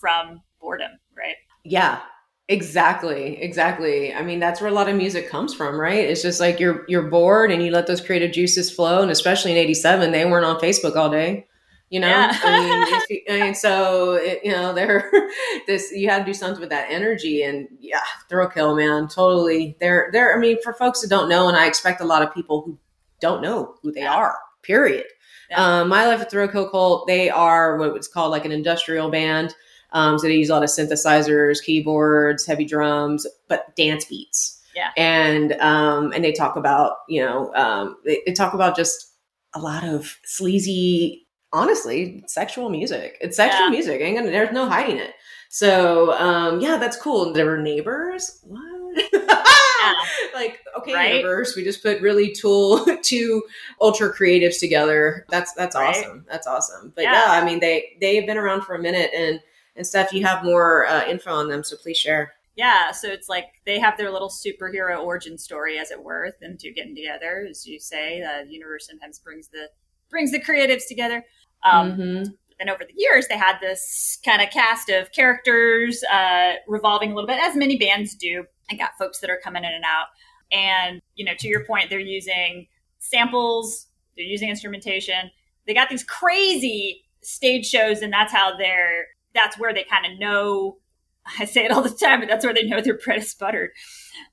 from 0.00 0.40
boredom, 0.60 0.92
right? 1.16 1.36
Yeah. 1.64 2.00
Exactly. 2.48 3.40
Exactly. 3.42 4.12
I 4.14 4.22
mean, 4.22 4.38
that's 4.38 4.60
where 4.60 4.70
a 4.70 4.74
lot 4.74 4.88
of 4.88 4.96
music 4.96 5.28
comes 5.30 5.54
from, 5.54 5.80
right? 5.80 6.04
It's 6.10 6.22
just 6.22 6.38
like 6.38 6.60
you're 6.60 6.84
you're 6.88 7.08
bored 7.16 7.50
and 7.50 7.64
you 7.64 7.70
let 7.72 7.86
those 7.88 8.00
creative 8.00 8.30
juices 8.32 8.70
flow. 8.70 9.02
And 9.02 9.10
especially 9.10 9.52
in 9.52 9.56
'87, 9.58 10.12
they 10.12 10.24
weren't 10.24 10.44
on 10.44 10.60
Facebook 10.60 10.94
all 10.96 11.10
day. 11.10 11.46
You 11.92 12.00
know, 12.00 12.08
Yeah. 12.08 12.32
I 12.42 12.60
mean, 13.08 13.20
I 13.42 13.44
mean, 13.44 13.54
so 13.54 14.14
it, 14.14 14.40
you 14.42 14.50
know, 14.52 14.72
they're 14.72 15.10
this. 15.66 15.92
You 15.92 16.08
had 16.08 16.20
to 16.20 16.24
do 16.24 16.32
something 16.32 16.58
with 16.60 16.70
that 16.70 16.86
energy, 16.90 17.42
and 17.42 17.68
yeah, 17.80 18.00
Thrill 18.30 18.48
Kill, 18.48 18.74
man, 18.74 19.08
totally. 19.08 19.76
They're 19.78 20.08
they're. 20.10 20.34
I 20.34 20.38
mean, 20.40 20.56
for 20.62 20.72
folks 20.72 21.02
that 21.02 21.10
don't 21.10 21.28
know, 21.28 21.48
and 21.48 21.56
I 21.56 21.66
expect 21.66 22.00
a 22.00 22.04
lot 22.06 22.22
of 22.22 22.32
people 22.32 22.62
who 22.62 22.78
don't 23.20 23.42
know 23.42 23.74
who 23.82 23.92
they 23.92 24.00
Yeah. 24.00 24.14
are. 24.14 24.38
Period. 24.62 25.04
Yeah. 25.50 25.80
Um, 25.82 25.88
My 25.90 26.06
Life 26.06 26.20
with 26.20 26.30
Thrill 26.30 26.48
Kill 26.48 26.70
Kult. 26.70 27.06
They 27.06 27.28
are 27.28 27.76
what 27.76 27.92
was 27.92 28.08
called 28.08 28.30
like 28.30 28.46
an 28.46 28.52
industrial 28.52 29.10
band. 29.10 29.54
Um, 29.92 30.18
so 30.18 30.26
they 30.28 30.36
use 30.36 30.48
a 30.48 30.54
lot 30.54 30.62
of 30.62 30.70
synthesizers, 30.70 31.62
keyboards, 31.62 32.46
heavy 32.46 32.64
drums, 32.64 33.26
but 33.48 33.76
dance 33.76 34.06
beats. 34.06 34.62
Yeah. 34.74 34.92
And 34.96 35.52
um, 35.60 36.12
and 36.14 36.24
they 36.24 36.32
talk 36.32 36.56
about 36.56 36.96
you 37.06 37.20
know 37.22 37.52
um, 37.54 37.96
they, 38.06 38.22
they 38.24 38.32
talk 38.32 38.54
about 38.54 38.76
just 38.76 39.12
a 39.54 39.58
lot 39.60 39.84
of 39.84 40.16
sleazy, 40.24 41.21
honestly, 41.52 42.24
sexual 42.26 42.70
music. 42.70 43.18
It's 43.20 43.36
sexual 43.36 43.64
Yeah. 43.66 43.70
music. 43.70 44.00
Ain't 44.00 44.18
gonna, 44.18 44.30
there's 44.30 44.52
no 44.52 44.68
hiding 44.68 44.96
it. 44.98 45.14
So 45.48 46.12
um, 46.18 46.60
yeah, 46.60 46.78
that's 46.78 46.96
cool. 46.96 47.32
There 47.32 47.46
were 47.46 47.58
neighbors. 47.58 48.40
What? 48.42 49.12
like, 50.34 50.60
okay, 50.78 50.94
Right? 50.94 51.14
universe, 51.16 51.54
we 51.56 51.64
just 51.64 51.82
put 51.82 52.00
really 52.00 52.32
tool 52.32 52.84
two 53.02 53.42
ultra 53.80 54.12
creatives 54.14 54.58
together. 54.58 55.26
That's 55.28 55.52
that's 55.54 55.76
Right. 55.76 55.94
awesome. 55.96 56.24
That's 56.30 56.46
awesome. 56.46 56.92
But 56.94 57.04
Yeah. 57.04 57.12
yeah. 57.12 57.40
I 57.42 57.44
mean 57.44 57.60
they 57.60 57.96
they 58.00 58.16
have 58.16 58.26
been 58.26 58.38
around 58.38 58.62
for 58.62 58.74
a 58.74 58.78
minute 58.82 59.10
and 59.14 59.40
and 59.76 59.86
Steph, 59.86 60.12
you 60.12 60.22
have 60.26 60.44
more 60.44 60.86
uh, 60.86 61.06
info 61.06 61.32
on 61.32 61.48
them, 61.48 61.64
so 61.64 61.76
please 61.76 61.96
share. 61.96 62.34
Yeah, 62.56 62.90
so 62.92 63.08
it's 63.08 63.30
like 63.30 63.46
they 63.64 63.78
have 63.78 63.96
their 63.96 64.10
little 64.10 64.28
superhero 64.28 65.02
origin 65.02 65.38
story, 65.38 65.78
as 65.78 65.90
it 65.90 66.02
were, 66.04 66.30
them 66.42 66.58
two 66.60 66.72
getting 66.74 66.94
together, 66.94 67.46
as 67.48 67.66
you 67.66 67.80
say. 67.80 68.20
The 68.20 68.52
universe 68.52 68.86
sometimes 68.86 69.18
brings 69.18 69.48
the 69.48 69.70
brings 70.10 70.30
the 70.30 70.38
creatives 70.40 70.86
together. 70.86 71.24
Um, 71.64 71.96
Mhm. 71.96 72.34
and 72.60 72.70
over 72.70 72.84
the 72.84 72.94
years 72.96 73.26
they 73.28 73.36
had 73.36 73.58
this 73.60 74.18
kind 74.24 74.40
of 74.42 74.50
cast 74.50 74.88
of 74.88 75.10
characters 75.12 76.02
uh, 76.04 76.54
revolving 76.68 77.12
a 77.12 77.14
little 77.14 77.26
bit 77.28 77.40
as 77.40 77.56
many 77.56 77.76
bands 77.76 78.14
do. 78.14 78.44
And 78.70 78.78
got 78.78 78.96
folks 78.98 79.18
that 79.20 79.28
are 79.30 79.40
coming 79.42 79.64
in 79.64 79.72
and 79.72 79.84
out. 79.84 80.06
And 80.50 81.00
you 81.14 81.24
know 81.24 81.32
to 81.38 81.48
your 81.48 81.64
point 81.64 81.90
they're 81.90 81.98
using 82.00 82.66
samples 82.98 83.88
they're 84.16 84.24
using 84.26 84.48
instrumentation. 84.50 85.30
They 85.66 85.74
got 85.74 85.88
these 85.88 86.04
crazy 86.04 87.02
stage 87.22 87.66
shows 87.66 88.02
and 88.02 88.12
that's 88.12 88.32
how 88.32 88.56
they're 88.56 89.06
that's 89.34 89.58
where 89.58 89.72
they 89.72 89.84
kind 89.84 90.04
of 90.12 90.18
know 90.18 90.76
i 91.38 91.44
say 91.44 91.64
it 91.64 91.70
all 91.70 91.82
the 91.82 91.88
time 91.90 92.18
but 92.20 92.28
that's 92.28 92.44
where 92.44 92.52
they 92.52 92.64
know 92.64 92.80
their 92.80 92.98
bread 92.98 93.18
is 93.20 93.34
buttered. 93.34 93.70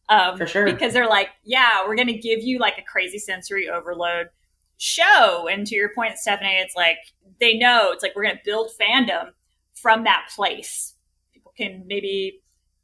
Um, 0.10 0.38
For 0.38 0.48
sure. 0.48 0.66
because 0.66 0.94
they're 0.94 1.08
like 1.08 1.30
yeah 1.44 1.86
we're 1.88 1.96
going 1.96 2.08
to 2.08 2.18
give 2.18 2.42
you 2.42 2.60
like 2.60 2.78
a 2.78 2.82
crazy 2.84 3.20
sensory 3.20 3.70
overload 3.70 4.28
show. 4.80 5.48
And 5.48 5.68
to 5.68 5.76
your 5.76 5.94
point 5.94 6.18
stephanie 6.18 6.56
it's 6.56 6.76
like 6.76 6.98
they 7.40 7.58
know 7.58 7.92
it's 7.92 8.02
like 8.02 8.16
we're 8.16 8.24
going 8.24 8.36
to 8.38 8.42
build 8.46 8.72
fandom 8.82 9.32
from 9.76 10.06
that 10.06 10.30
place. 10.36 10.96
People 11.34 11.54
can 11.58 11.84
maybe 11.86 12.42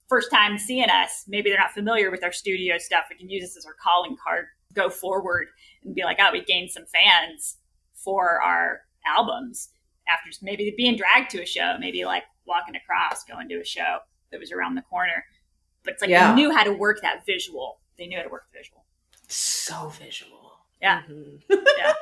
first 0.07 0.29
time 0.29 0.57
seeing 0.59 0.89
us 0.89 1.23
maybe 1.27 1.49
they're 1.49 1.57
not 1.57 1.71
familiar 1.71 2.11
with 2.11 2.23
our 2.23 2.33
studio 2.33 2.77
stuff. 2.77 3.05
We 3.09 3.15
can 3.17 3.29
use 3.29 3.43
this 3.43 3.57
as 3.57 3.65
our 3.65 3.75
calling 3.81 4.17
card 4.23 4.45
go 4.73 4.89
forward 4.89 5.47
and 5.85 5.95
be 5.95 6.03
like 6.03 6.17
oh 6.19 6.31
we 6.33 6.43
gained 6.43 6.69
some 6.69 6.85
fans 6.85 7.57
for 7.93 8.41
our 8.41 8.81
albums. 9.07 9.69
After 10.07 10.29
maybe 10.43 10.71
being 10.77 10.97
dragged 10.97 11.31
to 11.31 11.41
a 11.41 11.45
show 11.45 11.77
maybe 11.79 12.03
like 12.05 12.23
walking 12.45 12.75
across 12.75 13.23
going 13.23 13.47
to 13.49 13.55
a 13.61 13.65
show 13.65 13.99
that 14.31 14.39
was 14.39 14.51
around 14.51 14.75
the 14.75 14.81
corner. 14.83 15.23
But 15.85 15.93
it's 15.93 16.01
like 16.01 16.09
Yeah. 16.09 16.29
they 16.29 16.35
knew 16.35 16.51
how 16.51 16.63
to 16.65 16.73
work 16.73 16.99
that 17.03 17.25
visual. 17.25 17.79
They 17.97 18.05
knew 18.07 18.17
how 18.17 18.23
to 18.23 18.29
work 18.29 18.47
the 18.51 18.59
visual. 18.59 18.83
So 19.29 19.87
visual. 19.89 20.44
Yeah. 20.85 21.01
Mhm. 21.09 21.39
Yeah. 21.49 21.93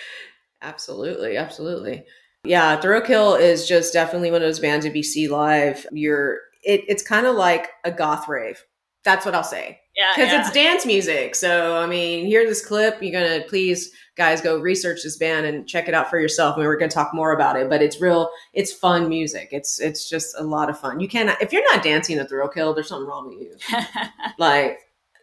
absolutely. 0.62 1.36
Absolutely. 1.36 2.04
Yeah. 2.44 2.80
Kill 2.80 3.34
is 3.34 3.68
just 3.68 3.92
definitely 3.92 4.30
one 4.30 4.40
of 4.42 4.48
those 4.48 4.58
bands. 4.58 4.86
If 4.86 4.96
you 4.96 5.02
see 5.02 5.28
live, 5.28 5.86
you're, 5.92 6.38
it, 6.64 6.82
it's 6.88 7.02
kind 7.02 7.26
of 7.26 7.36
like 7.36 7.68
a 7.84 7.92
goth 7.92 8.28
rave. 8.28 8.64
That's 9.04 9.26
what 9.26 9.34
I'll 9.34 9.44
say. 9.44 9.80
yeah 9.96 10.12
Because 10.14 10.32
yeah. 10.32 10.40
it's 10.40 10.50
dance 10.52 10.86
music. 10.86 11.34
So, 11.34 11.76
I 11.76 11.86
mean, 11.86 12.24
hear 12.24 12.46
this 12.46 12.64
clip. 12.64 13.02
You're 13.02 13.20
going 13.20 13.42
to 13.42 13.46
please, 13.48 13.90
guys, 14.16 14.40
go 14.40 14.58
research 14.58 15.00
this 15.02 15.18
band 15.18 15.44
and 15.44 15.68
check 15.68 15.88
it 15.88 15.94
out 15.94 16.08
for 16.08 16.18
yourself. 16.18 16.54
I 16.54 16.60
mean, 16.60 16.68
we're 16.68 16.78
going 16.78 16.88
to 16.88 16.94
talk 16.94 17.12
more 17.12 17.32
about 17.34 17.56
it, 17.56 17.68
but 17.68 17.82
it's 17.82 18.00
real, 18.00 18.30
it's 18.54 18.72
fun 18.72 19.08
music. 19.10 19.48
It's, 19.52 19.78
it's 19.80 20.08
just 20.08 20.34
a 20.38 20.44
lot 20.44 20.70
of 20.70 20.78
fun. 20.78 21.00
You 21.00 21.08
cannot, 21.08 21.42
if 21.42 21.52
you're 21.52 21.70
not 21.74 21.82
dancing 21.82 22.18
at 22.18 22.28
Thrill 22.30 22.48
Kill, 22.48 22.72
there's 22.72 22.88
something 22.88 23.08
wrong 23.08 23.28
with 23.28 23.40
you 23.42 23.78
like 24.38 24.78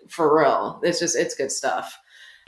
for 0.09 0.35
real 0.39 0.79
it's 0.83 0.99
just 0.99 1.15
it's 1.15 1.35
good 1.35 1.51
stuff 1.51 1.97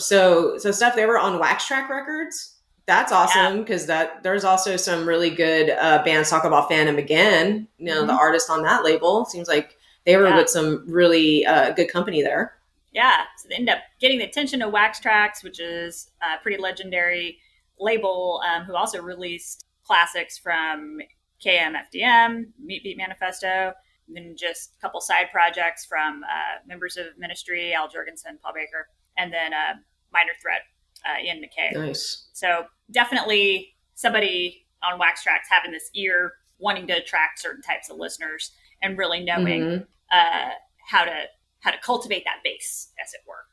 so 0.02 0.58
so 0.58 0.72
stuff 0.72 0.96
they 0.96 1.06
were 1.06 1.18
on 1.20 1.40
Wax 1.40 1.68
Trax 1.68 1.90
Records 1.90 2.58
that's 2.88 3.12
awesome 3.12 3.60
because 3.60 3.86
that 3.86 4.24
there's 4.24 4.44
also 4.44 4.76
some 4.76 5.08
really 5.08 5.30
good 5.30 5.70
uh 5.70 6.04
bands 6.04 6.30
talk 6.30 6.44
about 6.44 6.68
phantom 6.68 6.98
again 6.98 7.68
you 7.78 7.86
know 7.86 8.06
the 8.06 8.12
Mhm. 8.14 8.18
artist 8.18 8.50
on 8.50 8.64
that 8.64 8.84
label 8.84 9.24
seems 9.26 9.48
like 9.48 9.78
they 10.06 10.18
were 10.18 10.28
Yeah. 10.28 10.36
with 10.38 10.50
some 10.50 10.84
really 10.90 11.46
uh 11.46 11.72
good 11.72 11.90
company 11.92 12.22
there 12.24 12.56
yeah 12.92 13.24
so 13.38 13.48
they 13.50 13.56
end 13.56 13.70
up 13.70 13.80
getting 14.00 14.18
the 14.20 14.26
attention 14.26 14.62
of 14.62 14.72
Wax 14.74 15.00
Trax 15.00 15.44
which 15.44 15.60
is 15.60 16.10
a 16.22 16.42
pretty 16.42 16.58
legendary 16.62 17.40
label 17.80 18.42
um, 18.50 18.64
who 18.64 18.76
also 18.76 19.02
released 19.02 19.66
classics 19.84 20.38
from 20.38 21.00
KMFDM 21.44 22.48
meat 22.64 22.84
beat 22.84 22.98
manifesto 22.98 23.74
and 24.08 24.16
then 24.18 24.36
just 24.38 24.74
a 24.78 24.82
couple 24.82 25.00
side 25.02 25.28
projects 25.32 25.86
from 25.86 26.24
uh, 26.24 26.60
members 26.68 26.98
of 26.98 27.06
ministry 27.18 27.74
Al 27.74 27.88
Jourgensen 27.88 28.40
Paul 28.42 28.54
Barker 28.54 28.88
and 29.18 29.32
then 29.32 29.54
uh, 29.54 29.74
minor 30.14 30.34
threat 30.42 30.62
uh, 31.06 31.24
Ian 31.24 31.42
MacKaye 31.42 31.74
nice 31.74 32.28
so 32.34 32.66
definitely 32.92 33.74
somebody 33.96 34.66
on 34.84 34.98
Wax 35.00 35.24
Trax 35.24 35.42
having 35.50 35.72
this 35.72 35.90
ear 35.94 36.34
wanting 36.60 36.88
to 36.88 36.94
attract 36.94 37.40
certain 37.40 37.62
types 37.62 37.90
of 37.90 37.98
listeners 37.98 38.52
and 38.82 38.98
really 38.98 39.20
knowing 39.24 39.62
Mhm. 39.62 39.88
uh, 40.12 40.50
how 40.90 41.04
to 41.06 41.26
how 41.60 41.70
to 41.72 41.78
cultivate 41.78 42.24
that 42.26 42.40
base, 42.44 42.92
as 43.04 43.14
it 43.14 43.22
were. 43.28 43.46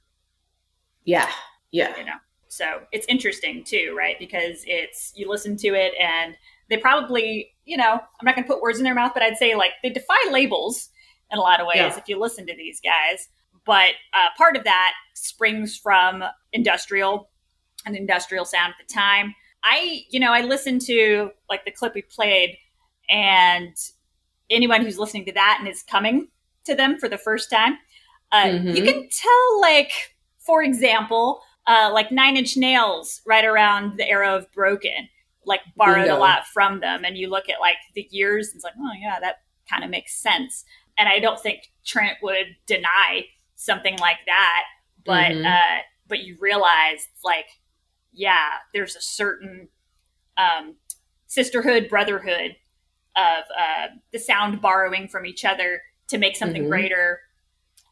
yeah 1.05 1.31
yeah 1.71 1.97
You 1.99 2.05
know, 2.05 2.17
so 2.49 2.83
it's 2.93 3.07
interesting 3.07 3.63
too, 3.65 3.95
right? 3.97 4.19
Because 4.19 4.63
it's 4.67 5.13
you 5.15 5.29
listen 5.29 5.57
to 5.59 5.69
it 5.69 5.93
and 6.01 6.35
they 6.71 6.79
probably, 6.79 7.55
you 7.67 7.77
know, 7.77 7.93
I'm 7.93 8.25
not 8.25 8.35
going 8.35 8.47
to 8.47 8.53
put 8.53 8.63
words 8.63 8.79
in 8.79 8.85
their 8.85 8.95
mouth, 8.95 9.13
but 9.15 9.23
I'd 9.23 9.37
say 9.37 9.55
like 9.55 9.73
they 9.83 9.91
defy 9.91 10.17
labels 10.31 10.89
in 11.31 11.39
a 11.39 11.41
lot 11.43 11.61
of 11.61 11.67
ways 11.67 11.77
Yeah. 11.77 11.99
if 11.99 12.09
you 12.09 12.19
listen 12.19 12.47
to 12.47 12.57
these 12.57 12.81
guys. 12.81 13.29
But 13.69 13.91
uh, 14.15 14.29
part 14.39 14.57
of 14.57 14.65
that 14.65 14.95
springs 15.13 15.77
from 15.77 16.25
industrial, 16.55 17.29
an 17.85 17.95
industrial 17.95 18.47
sound 18.47 18.73
at 18.81 18.89
the 18.89 18.93
time. 18.95 19.35
I, 19.63 20.05
you 20.09 20.19
know, 20.19 20.33
I 20.33 20.41
listened 20.41 20.81
to 20.87 21.31
like 21.51 21.67
the 21.67 21.71
clip 21.71 21.95
we 21.95 22.01
played, 22.01 22.57
and 23.11 23.77
anyone 24.49 24.81
who's 24.81 24.99
listening 24.99 25.27
to 25.27 25.33
that 25.33 25.59
and 25.61 25.69
is 25.69 25.83
coming 25.83 26.29
to 26.65 26.75
them 26.75 26.99
for 26.99 27.11
the 27.11 27.19
first 27.19 27.51
time, 27.51 27.77
uh, 28.33 28.45
Mhm. 28.45 28.75
you 28.75 28.83
can 28.83 29.07
tell, 29.11 29.61
like, 29.61 29.93
for 30.39 30.63
example, 30.63 31.43
uh, 31.67 31.91
like 31.93 32.11
Nine 32.11 32.39
Inch 32.39 32.57
Nails, 32.57 33.21
right 33.27 33.45
around 33.45 33.99
the 33.99 34.09
era 34.09 34.35
of 34.35 34.51
Broken, 34.53 35.11
like 35.45 35.61
borrowed 35.77 36.05
Bingo. 36.07 36.17
a 36.17 36.19
lot 36.19 36.47
from 36.47 36.81
them. 36.81 37.05
And 37.05 37.19
you 37.19 37.29
look 37.29 37.51
at 37.51 37.61
like 37.61 37.77
the 37.95 38.09
years, 38.11 38.49
and 38.49 38.57
it's 38.57 38.65
like, 38.65 38.75
oh 38.81 38.93
yeah, 38.99 39.21
that 39.21 39.43
kind 39.69 39.85
of 39.85 39.91
makes 39.91 40.15
sense. 40.15 40.65
And 40.97 41.07
I 41.07 41.19
don't 41.19 41.39
think 41.39 41.71
Trent 41.85 42.17
would 42.23 42.57
deny 42.67 43.27
something 43.59 43.99
like 43.99 44.19
that, 44.27 44.65
but 45.05 45.33
Mhm. 45.33 45.45
uh, 45.45 45.83
but 46.07 46.21
you 46.21 46.37
realize 46.41 47.09
like, 47.25 47.49
yeah, 48.13 48.51
there's 48.73 48.97
a 48.97 49.01
certain 49.03 49.69
um, 50.39 50.77
sisterhood, 51.27 51.89
brotherhood 51.89 52.57
of 53.17 53.45
uh, 53.59 53.89
the 54.13 54.19
sound 54.19 54.63
borrowing 54.63 55.09
from 55.09 55.27
each 55.27 55.45
other 55.45 55.83
to 56.07 56.17
make 56.17 56.37
something 56.37 56.63
Mhm. 56.63 56.69
greater, 56.69 57.21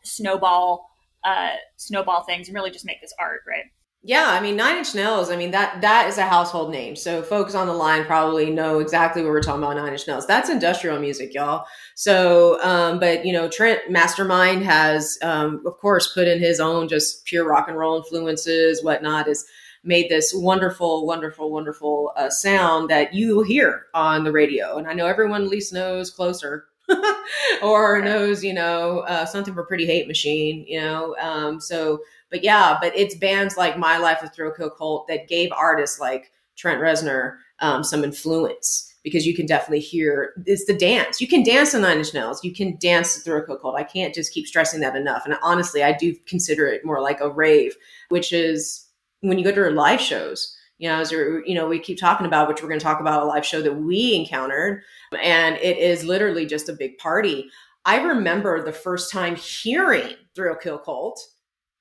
snowball, 0.05 0.89
uh, 1.25 1.57
snowball 1.77 2.23
things, 2.23 2.47
and 2.49 2.55
really 2.55 2.71
just 2.71 2.85
make 2.87 3.01
this 3.01 3.13
art, 3.19 3.43
right? 3.47 3.67
Yeah, 4.07 4.27
I 4.29 4.41
mean 4.41 4.55
Nine 4.55 4.77
Inch 4.77 4.95
Nails. 4.95 5.33
I 5.33 5.37
mean 5.37 5.51
that 5.51 5.81
that 5.81 6.07
is 6.07 6.17
a 6.17 6.25
household 6.25 6.71
name. 6.71 6.95
So 6.95 7.23
folks 7.23 7.57
on 7.57 7.67
the 7.67 7.73
line 7.73 8.05
probably 8.05 8.51
know 8.51 8.79
exactly 8.79 9.21
what 9.21 9.31
we're 9.31 9.43
talking 9.43 9.65
about. 9.65 9.75
Nine 9.75 9.93
Inch 9.93 10.07
Nails. 10.07 10.29
That's 10.29 10.49
industrial 10.49 11.01
music, 11.01 11.35
y'all. 11.35 11.67
So, 11.97 12.63
um, 12.63 13.01
but 13.01 13.27
you 13.27 13.33
know, 13.33 13.49
Trent 13.49 13.91
Mastermind 13.91 14.63
has, 14.63 15.19
um, 15.23 15.61
of 15.67 15.77
course, 15.79 16.13
put 16.15 16.29
in 16.29 16.39
his 16.39 16.61
own 16.61 16.87
just 16.87 17.25
pure 17.25 17.45
rock 17.49 17.67
and 17.67 17.77
roll 17.77 17.97
influences, 17.97 18.85
whatnot. 18.85 19.27
Has 19.27 19.45
made 19.83 20.09
this 20.09 20.33
wonderful, 20.33 21.05
wonderful, 21.05 21.51
wonderful 21.51 22.13
uh, 22.17 22.31
sound 22.31 22.89
that 22.91 23.13
you 23.13 23.35
will 23.35 23.45
hear 23.45 23.87
on 23.93 24.23
the 24.23 24.31
radio. 24.31 24.79
And 24.79 24.87
I 24.87 24.93
know 24.93 25.07
everyone 25.07 25.43
at 25.43 25.49
least 25.49 25.73
knows 25.73 26.13
closer. 26.13 26.67
or 27.63 28.01
knows, 28.01 28.45
you 28.45 28.55
know, 28.55 29.01
uh, 29.01 29.25
something 29.27 29.55
for 29.55 29.65
Pretty 29.65 29.87
Hate 29.87 30.07
Machine, 30.07 30.65
you 30.69 30.81
know. 30.81 31.17
Um, 31.21 31.61
so 31.61 31.99
but 32.31 32.43
yeah, 32.43 32.77
but 32.81 32.97
it's 32.97 33.15
bands 33.15 33.57
like 33.57 33.79
My 33.79 33.99
Life 33.99 34.21
with 34.23 34.35
Kill 34.35 34.71
Kult 34.71 35.07
that 35.09 35.29
gave 35.29 35.51
artists 35.53 36.01
like 36.01 36.33
Trent 36.57 36.81
Reznor 36.81 37.37
um, 37.61 37.85
some 37.85 38.05
influence 38.05 38.93
because 39.03 39.25
you 39.25 39.35
can 39.35 39.47
definitely 39.47 39.81
hear 39.81 40.33
it's 40.47 40.65
the 40.65 40.77
dance. 40.77 41.21
You 41.21 41.29
can 41.29 41.45
dance 41.45 41.71
to 41.71 41.79
Nine 41.79 41.99
Inch 41.99 42.13
Nails. 42.13 42.43
You 42.43 42.53
can 42.53 42.77
dance 42.81 43.23
to 43.23 43.45
Kill 43.47 43.59
Kult. 43.59 43.77
I 43.77 43.85
can't 43.85 44.15
just 44.15 44.33
keep 44.33 44.47
stressing 44.47 44.81
that 44.81 44.97
enough. 44.97 45.25
And 45.25 45.37
honestly, 45.43 45.85
I 45.85 45.93
do 45.93 46.15
consider 46.27 46.67
it 46.67 46.85
more 46.85 47.01
like 47.01 47.21
a 47.21 47.31
rave, 47.31 47.77
which 48.09 48.33
is 48.33 48.89
when 49.21 49.39
you 49.39 49.45
go 49.45 49.53
to 49.53 49.71
live 49.71 50.01
shows. 50.01 50.53
You 50.79 50.89
know, 50.91 50.97
as 50.97 51.11
you 51.11 51.55
know, 51.55 51.67
we 51.67 51.79
keep 51.79 51.99
talking 51.99 52.27
about, 52.27 52.49
which 52.49 52.61
we're 52.61 52.69
going 52.69 52.81
to 52.81 52.85
talk 52.85 53.01
about 53.01 53.23
a 53.23 53.27
live 53.27 53.47
show 53.47 53.63
that 53.63 53.73
we 53.73 54.15
encountered, 54.15 54.83
and 55.23 55.57
it 55.57 55.79
is 55.79 56.05
literally 56.05 56.45
just 56.45 56.69
a 56.69 56.75
big 56.75 56.99
party. 56.99 57.49
I 57.87 58.03
remember 58.03 58.63
the 58.63 58.73
first 58.73 59.11
time 59.11 59.37
hearing 59.37 60.17
Thrill 60.35 60.57
Kill 60.57 60.79
Kult. 60.79 61.19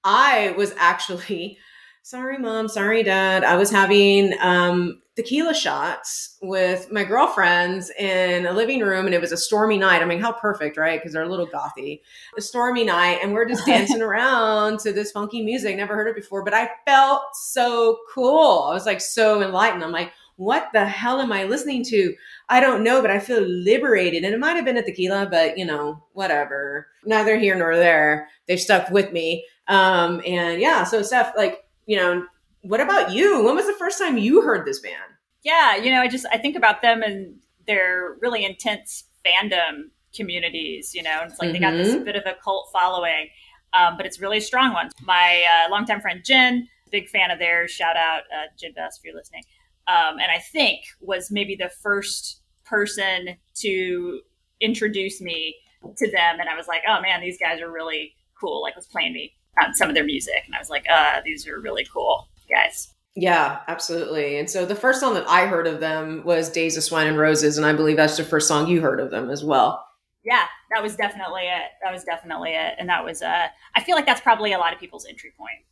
I 0.05 0.53
was 0.57 0.73
actually 0.77 1.57
sorry, 2.05 2.37
mom, 2.37 2.67
sorry, 2.67 3.01
dad. 3.01 3.43
I 3.43 3.55
was 3.55 3.71
having 3.71 4.35
um, 4.39 5.01
tequila 5.15 5.55
shots 5.55 6.37
with 6.39 6.91
my 6.91 7.03
girlfriends 7.03 7.89
in 7.97 8.45
a 8.45 8.53
living 8.53 8.81
room, 8.81 9.07
and 9.07 9.15
it 9.15 9.19
was 9.19 9.31
a 9.31 9.37
stormy 9.37 9.79
night. 9.79 10.03
I 10.03 10.05
mean, 10.05 10.19
how 10.19 10.31
perfect, 10.31 10.77
right? 10.77 10.99
Because 10.99 11.13
they're 11.13 11.23
a 11.23 11.27
little 11.29 11.47
gothy. 11.47 12.01
A 12.37 12.41
stormy 12.41 12.83
night, 12.83 13.21
and 13.23 13.33
we're 13.33 13.49
just 13.49 13.65
dancing 13.65 14.03
around 14.03 14.81
to 14.81 14.93
this 14.93 15.11
funky 15.11 15.43
music. 15.43 15.75
Never 15.75 15.95
heard 15.95 16.07
it 16.07 16.15
before, 16.15 16.43
but 16.43 16.53
I 16.53 16.69
felt 16.85 17.23
so 17.33 17.97
cool. 18.13 18.67
I 18.69 18.73
was 18.75 18.85
like 18.85 19.01
so 19.01 19.41
enlightened. 19.41 19.83
I'm 19.83 19.91
like, 19.91 20.11
what 20.37 20.69
the 20.73 20.85
hell 20.85 21.21
am 21.21 21.31
I 21.31 21.45
listening 21.45 21.83
to? 21.85 22.13
I 22.49 22.59
don't 22.59 22.83
know, 22.83 23.01
but 23.01 23.11
I 23.11 23.19
feel 23.19 23.41
liberated. 23.41 24.23
And 24.23 24.33
it 24.33 24.39
might 24.39 24.55
have 24.55 24.65
been 24.65 24.77
a 24.77 24.83
tequila, 24.83 25.27
but 25.29 25.57
you 25.57 25.65
know, 25.65 26.03
whatever. 26.13 26.87
Neither 27.05 27.37
here 27.37 27.55
nor 27.55 27.75
there. 27.75 28.27
They've 28.47 28.59
stuck 28.59 28.89
with 28.89 29.11
me. 29.11 29.45
Um, 29.67 30.21
and 30.25 30.61
yeah, 30.61 30.83
so 30.83 31.01
Steph, 31.01 31.33
like, 31.35 31.63
you 31.85 31.97
know, 31.97 32.25
what 32.61 32.81
about 32.81 33.11
you? 33.11 33.43
When 33.43 33.55
was 33.55 33.67
the 33.67 33.73
first 33.73 33.99
time 33.99 34.17
you 34.17 34.41
heard 34.41 34.65
this 34.65 34.79
band? 34.79 34.95
Yeah, 35.43 35.75
you 35.75 35.91
know, 35.91 36.01
I 36.01 36.07
just 36.07 36.25
I 36.31 36.37
think 36.37 36.55
about 36.55 36.81
them 36.81 37.03
and 37.03 37.35
their 37.67 38.17
really 38.21 38.43
intense 38.43 39.05
fandom 39.25 39.89
communities. 40.15 40.93
You 40.93 41.03
know, 41.03 41.21
it's 41.23 41.39
like 41.39 41.47
mm-hmm. 41.47 41.53
they 41.53 41.59
got 41.59 41.71
this 41.71 41.93
mm-hmm. 41.93 42.03
bit 42.03 42.15
of 42.15 42.23
a 42.25 42.35
cult 42.43 42.69
following, 42.73 43.27
um, 43.73 43.95
but 43.97 44.05
it's 44.05 44.19
really 44.19 44.39
a 44.39 44.41
strong 44.41 44.73
one. 44.73 44.89
My 45.01 45.43
uh, 45.43 45.69
longtime 45.69 46.01
friend 46.01 46.21
Jen, 46.25 46.67
big 46.91 47.09
fan 47.09 47.29
of 47.29 47.37
theirs. 47.37 47.71
Shout 47.71 47.95
out 47.95 48.23
uh, 48.33 48.47
Jen 48.57 48.73
Best 48.73 48.99
if 48.99 49.05
you're 49.05 49.15
listening. 49.15 49.43
Um, 49.87 50.19
and 50.19 50.31
I 50.31 50.39
think 50.39 50.81
was 50.99 51.29
maybe 51.31 51.55
the 51.55 51.69
first 51.81 52.41
person 52.65 53.37
to 53.55 54.21
introduce 54.59 55.21
me 55.21 55.55
to 55.97 56.09
them, 56.09 56.39
and 56.39 56.49
I 56.49 56.55
was 56.55 56.67
like, 56.67 56.81
oh 56.87 57.01
man, 57.01 57.21
these 57.21 57.37
guys 57.37 57.61
are 57.61 57.71
really 57.71 58.15
cool. 58.39 58.61
Like, 58.61 58.75
was 58.75 58.87
playing 58.87 59.13
me 59.13 59.33
um, 59.63 59.73
some 59.73 59.89
of 59.89 59.95
their 59.95 60.05
music, 60.05 60.43
and 60.45 60.55
I 60.55 60.59
was 60.59 60.69
like, 60.69 60.85
uh, 60.89 61.21
these 61.23 61.47
are 61.47 61.59
really 61.59 61.85
cool 61.91 62.27
guys. 62.49 62.91
Yeah, 63.15 63.59
absolutely. 63.67 64.39
And 64.39 64.49
so 64.49 64.65
the 64.65 64.75
first 64.75 64.99
song 64.99 65.13
that 65.13 65.29
I 65.29 65.45
heard 65.45 65.67
of 65.67 65.79
them 65.79 66.23
was 66.25 66.49
Days 66.49 66.75
of 66.75 66.83
Swine 66.83 67.07
and 67.07 67.17
Roses, 67.17 67.57
and 67.57 67.65
I 67.65 67.71
believe 67.71 67.95
that's 67.95 68.17
the 68.17 68.25
first 68.25 68.47
song 68.47 68.67
you 68.67 68.81
heard 68.81 68.99
of 68.99 69.09
them 69.09 69.29
as 69.29 69.43
well. 69.43 69.85
Yeah, 70.25 70.45
that 70.73 70.81
was 70.81 70.95
definitely 70.95 71.43
it. 71.43 71.71
That 71.83 71.93
was 71.93 72.03
definitely 72.03 72.51
it. 72.51 72.73
And 72.77 72.89
that 72.89 73.05
was 73.05 73.21
uh 73.21 73.47
I 73.75 73.83
feel 73.83 73.95
like 73.95 74.05
that's 74.05 74.21
probably 74.21 74.53
a 74.53 74.57
lot 74.57 74.73
of 74.73 74.79
people's 74.79 75.05
entry 75.05 75.31
point. 75.37 75.63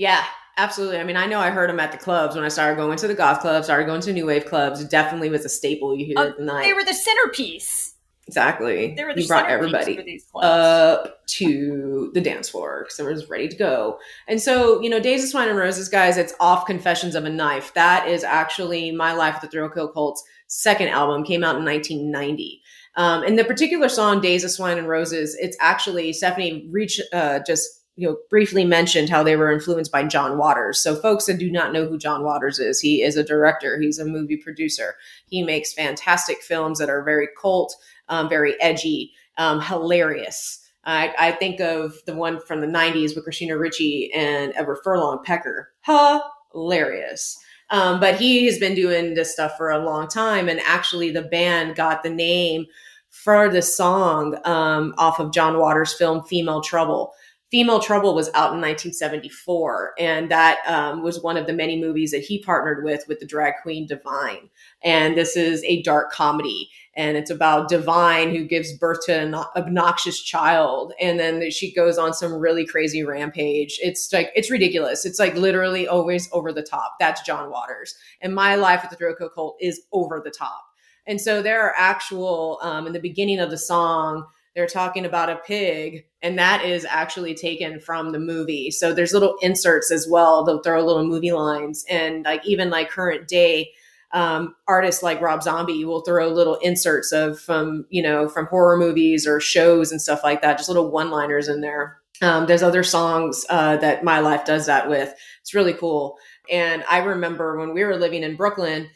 Yeah, 0.00 0.24
absolutely. 0.56 0.98
I 0.98 1.04
mean, 1.04 1.18
I 1.18 1.26
know 1.26 1.40
I 1.40 1.50
heard 1.50 1.68
them 1.68 1.78
at 1.78 1.92
the 1.92 1.98
clubs 1.98 2.34
when 2.34 2.42
I 2.42 2.48
started 2.48 2.76
going 2.76 2.96
to 2.96 3.06
the 3.06 3.14
goth 3.14 3.40
clubs, 3.40 3.66
started 3.66 3.84
going 3.84 4.00
to 4.00 4.14
new 4.14 4.24
wave 4.24 4.46
clubs. 4.46 4.80
It 4.80 4.88
definitely 4.88 5.28
was 5.28 5.44
a 5.44 5.50
staple 5.50 5.94
you 5.94 6.06
hear 6.06 6.18
at 6.18 6.38
the 6.38 6.42
night. 6.42 6.64
They 6.64 6.72
were 6.72 6.82
the 6.82 6.94
centerpiece. 6.94 7.96
Exactly. 8.26 8.94
They 8.96 9.04
were 9.04 9.12
the 9.12 9.20
you 9.20 9.28
brought 9.28 9.50
everybody 9.50 10.22
up 10.40 11.26
to 11.26 12.10
the 12.14 12.20
dance 12.22 12.48
floor 12.48 12.84
because 12.84 12.98
everyone's 12.98 13.28
ready 13.28 13.46
to 13.48 13.56
go. 13.56 13.98
And 14.26 14.40
so, 14.40 14.80
you 14.80 14.88
know, 14.88 15.00
Days 15.00 15.22
of 15.22 15.28
Swine 15.28 15.50
and 15.50 15.58
Roses, 15.58 15.90
guys, 15.90 16.16
it's 16.16 16.32
off 16.40 16.64
Confessions 16.64 17.14
of 17.14 17.26
a 17.26 17.30
Knife. 17.30 17.74
That 17.74 18.08
is 18.08 18.24
actually 18.24 18.92
My 18.92 19.12
Life 19.12 19.34
with 19.34 19.42
the 19.42 19.48
Thrill 19.48 19.68
Kill 19.68 19.92
Kult's 19.92 20.24
second 20.46 20.88
album, 20.88 21.24
came 21.24 21.44
out 21.44 21.56
in 21.56 21.64
1990. 21.66 22.62
Um, 22.96 23.22
and 23.22 23.38
the 23.38 23.44
particular 23.44 23.90
song, 23.90 24.22
Days 24.22 24.44
of 24.44 24.50
Swine 24.50 24.78
and 24.78 24.88
Roses, 24.88 25.36
it's 25.38 25.58
actually 25.60 26.14
Stephanie 26.14 26.68
reach 26.70 27.02
uh, 27.12 27.40
just 27.46 27.79
you 28.00 28.08
know 28.08 28.16
briefly 28.30 28.64
mentioned 28.64 29.10
how 29.10 29.22
they 29.22 29.36
were 29.36 29.52
influenced 29.52 29.92
by 29.92 30.02
John 30.04 30.38
Waters. 30.38 30.78
So 30.80 30.96
folks 30.96 31.26
that 31.26 31.38
do 31.38 31.50
not 31.50 31.72
know 31.72 31.86
who 31.86 31.98
John 31.98 32.24
Waters 32.24 32.58
is, 32.58 32.80
he 32.80 33.02
is 33.02 33.16
a 33.16 33.22
director, 33.22 33.78
he's 33.78 33.98
a 33.98 34.06
movie 34.06 34.38
producer. 34.38 34.96
He 35.26 35.42
makes 35.42 35.74
fantastic 35.74 36.42
films 36.42 36.78
that 36.78 36.88
are 36.88 37.04
very 37.04 37.28
cult, 37.38 37.76
um, 38.08 38.28
very 38.30 38.60
edgy, 38.60 39.12
um, 39.36 39.60
hilarious. 39.60 40.66
I, 40.84 41.14
I, 41.18 41.32
think 41.32 41.60
of 41.60 41.94
the 42.06 42.14
one 42.14 42.40
from 42.40 42.62
the 42.62 42.66
90s 42.66 43.14
with 43.14 43.24
Christina 43.24 43.58
Ricci 43.58 44.10
and 44.14 44.54
Edward 44.56 44.78
Furlong 44.82 45.22
Pecker. 45.22 45.70
Hilarious. 45.84 47.38
Um, 47.68 48.00
but 48.00 48.16
he 48.16 48.46
has 48.46 48.58
been 48.58 48.74
doing 48.74 49.12
this 49.12 49.30
stuff 49.30 49.58
for 49.58 49.70
a 49.70 49.84
long 49.84 50.08
time. 50.08 50.48
And 50.48 50.58
actually, 50.60 51.10
the 51.10 51.22
band 51.22 51.76
got 51.76 52.02
the 52.02 52.10
name 52.10 52.64
for 53.10 53.50
the 53.50 53.60
song 53.60 54.38
um, 54.46 54.94
off 54.96 55.20
of 55.20 55.32
John 55.32 55.58
Waters' 55.58 55.92
film 55.92 56.22
Female 56.24 56.62
Trouble. 56.62 57.12
Female 57.50 57.80
Trouble 57.80 58.14
was 58.14 58.28
out 58.28 58.54
in 58.54 58.60
1974, 58.60 59.94
and 59.98 60.30
that 60.30 60.60
um, 60.68 61.02
was 61.02 61.20
one 61.20 61.36
of 61.36 61.48
the 61.48 61.52
many 61.52 61.80
movies 61.80 62.12
that 62.12 62.22
he 62.22 62.40
partnered 62.40 62.84
with 62.84 63.04
with 63.08 63.18
the 63.18 63.26
drag 63.26 63.54
queen 63.62 63.86
Divine. 63.86 64.48
And 64.84 65.16
this 65.16 65.36
is 65.36 65.64
a 65.64 65.82
dark 65.82 66.12
comedy, 66.12 66.70
and 66.94 67.16
it's 67.16 67.30
about 67.30 67.68
Divine 67.68 68.30
who 68.30 68.44
gives 68.44 68.72
birth 68.72 69.04
to 69.06 69.18
an 69.18 69.34
obnoxious 69.34 70.22
child, 70.22 70.92
and 71.00 71.18
then 71.18 71.50
she 71.50 71.74
goes 71.74 71.98
on 71.98 72.14
some 72.14 72.34
really 72.34 72.64
crazy 72.64 73.02
rampage. 73.02 73.80
It's 73.82 74.12
like 74.12 74.30
it's 74.36 74.50
ridiculous. 74.50 75.04
It's 75.04 75.18
like 75.18 75.34
literally 75.34 75.88
always 75.88 76.28
over 76.32 76.52
the 76.52 76.62
top. 76.62 76.96
That's 77.00 77.22
John 77.22 77.50
Waters, 77.50 77.96
and 78.20 78.32
my 78.32 78.54
life 78.54 78.82
with 78.82 78.90
the 78.90 78.96
Thrill 78.96 79.16
Kult 79.16 79.56
is 79.60 79.82
over 79.92 80.20
the 80.24 80.30
top. 80.30 80.66
And 81.04 81.20
so 81.20 81.42
there 81.42 81.62
are 81.62 81.74
actual 81.76 82.60
um, 82.62 82.86
in 82.86 82.92
the 82.92 83.00
beginning 83.00 83.40
of 83.40 83.50
the 83.50 83.58
song 83.58 84.26
they're 84.54 84.66
talking 84.66 85.04
about 85.04 85.30
a 85.30 85.36
pig 85.36 86.06
and 86.22 86.38
that 86.38 86.64
is 86.64 86.84
actually 86.84 87.34
taken 87.34 87.80
from 87.80 88.12
the 88.12 88.18
movie. 88.18 88.70
So 88.70 88.92
there's 88.92 89.12
little 89.12 89.36
inserts 89.40 89.90
as 89.90 90.08
well. 90.08 90.44
They'll 90.44 90.62
throw 90.62 90.84
little 90.84 91.06
movie 91.06 91.32
lines 91.32 91.84
and 91.88 92.24
like 92.24 92.44
even 92.46 92.70
like 92.70 92.90
current 92.90 93.28
day 93.28 93.70
um, 94.12 94.56
artists 94.66 95.04
like 95.04 95.20
rob 95.20 95.42
zombie 95.42 95.84
will 95.84 96.00
throw 96.00 96.28
little 96.28 96.56
inserts 96.56 97.12
of 97.12 97.38
from 97.38 97.86
you 97.90 98.02
know 98.02 98.28
from 98.28 98.46
horror 98.46 98.76
movies 98.76 99.24
or 99.24 99.38
shows 99.38 99.92
and 99.92 100.02
stuff 100.02 100.24
like 100.24 100.42
that 100.42 100.56
just 100.58 100.68
little 100.68 100.90
one 100.90 101.10
liners 101.10 101.48
in 101.48 101.60
there. 101.60 101.98
Um, 102.22 102.46
there's 102.46 102.62
other 102.62 102.82
songs 102.82 103.46
uh, 103.48 103.76
that 103.78 104.04
my 104.04 104.18
life 104.18 104.44
does 104.44 104.66
that 104.66 104.90
with. 104.90 105.14
It's 105.40 105.54
really 105.54 105.74
cool. 105.74 106.18
And 106.50 106.82
i 106.90 106.98
remember 106.98 107.56
when 107.56 107.72
we 107.72 107.84
were 107.84 107.96
living 107.96 108.24
in 108.24 108.34
brooklyn 108.36 108.90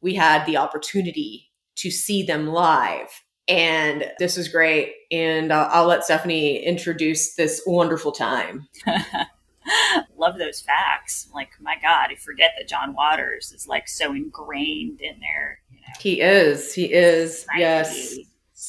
we 0.00 0.14
had 0.14 0.44
the 0.44 0.58
opportunity 0.58 1.50
to 1.76 1.90
see 1.90 2.22
them 2.22 2.48
live 2.48 3.22
and 3.48 4.12
this 4.18 4.36
was 4.36 4.48
great. 4.48 4.94
And 5.10 5.50
uh, 5.50 5.68
I'll 5.72 5.86
let 5.86 6.04
Stephanie 6.04 6.58
introduce 6.58 7.34
this 7.34 7.62
wonderful 7.66 8.12
time. 8.12 8.68
Love 10.16 10.38
those 10.38 10.60
facts. 10.60 11.28
Like, 11.34 11.48
my 11.60 11.76
God, 11.80 12.08
I 12.10 12.16
forget 12.16 12.52
that 12.58 12.68
John 12.68 12.92
Waters 12.92 13.52
is 13.52 13.66
like 13.66 13.88
so 13.88 14.12
ingrained 14.12 15.00
in 15.00 15.18
there. 15.20 15.60
You 15.70 15.78
know? 15.78 15.94
He 15.98 16.20
is. 16.20 16.74
He 16.74 16.92
is. 16.92 17.46
yes. 17.56 18.18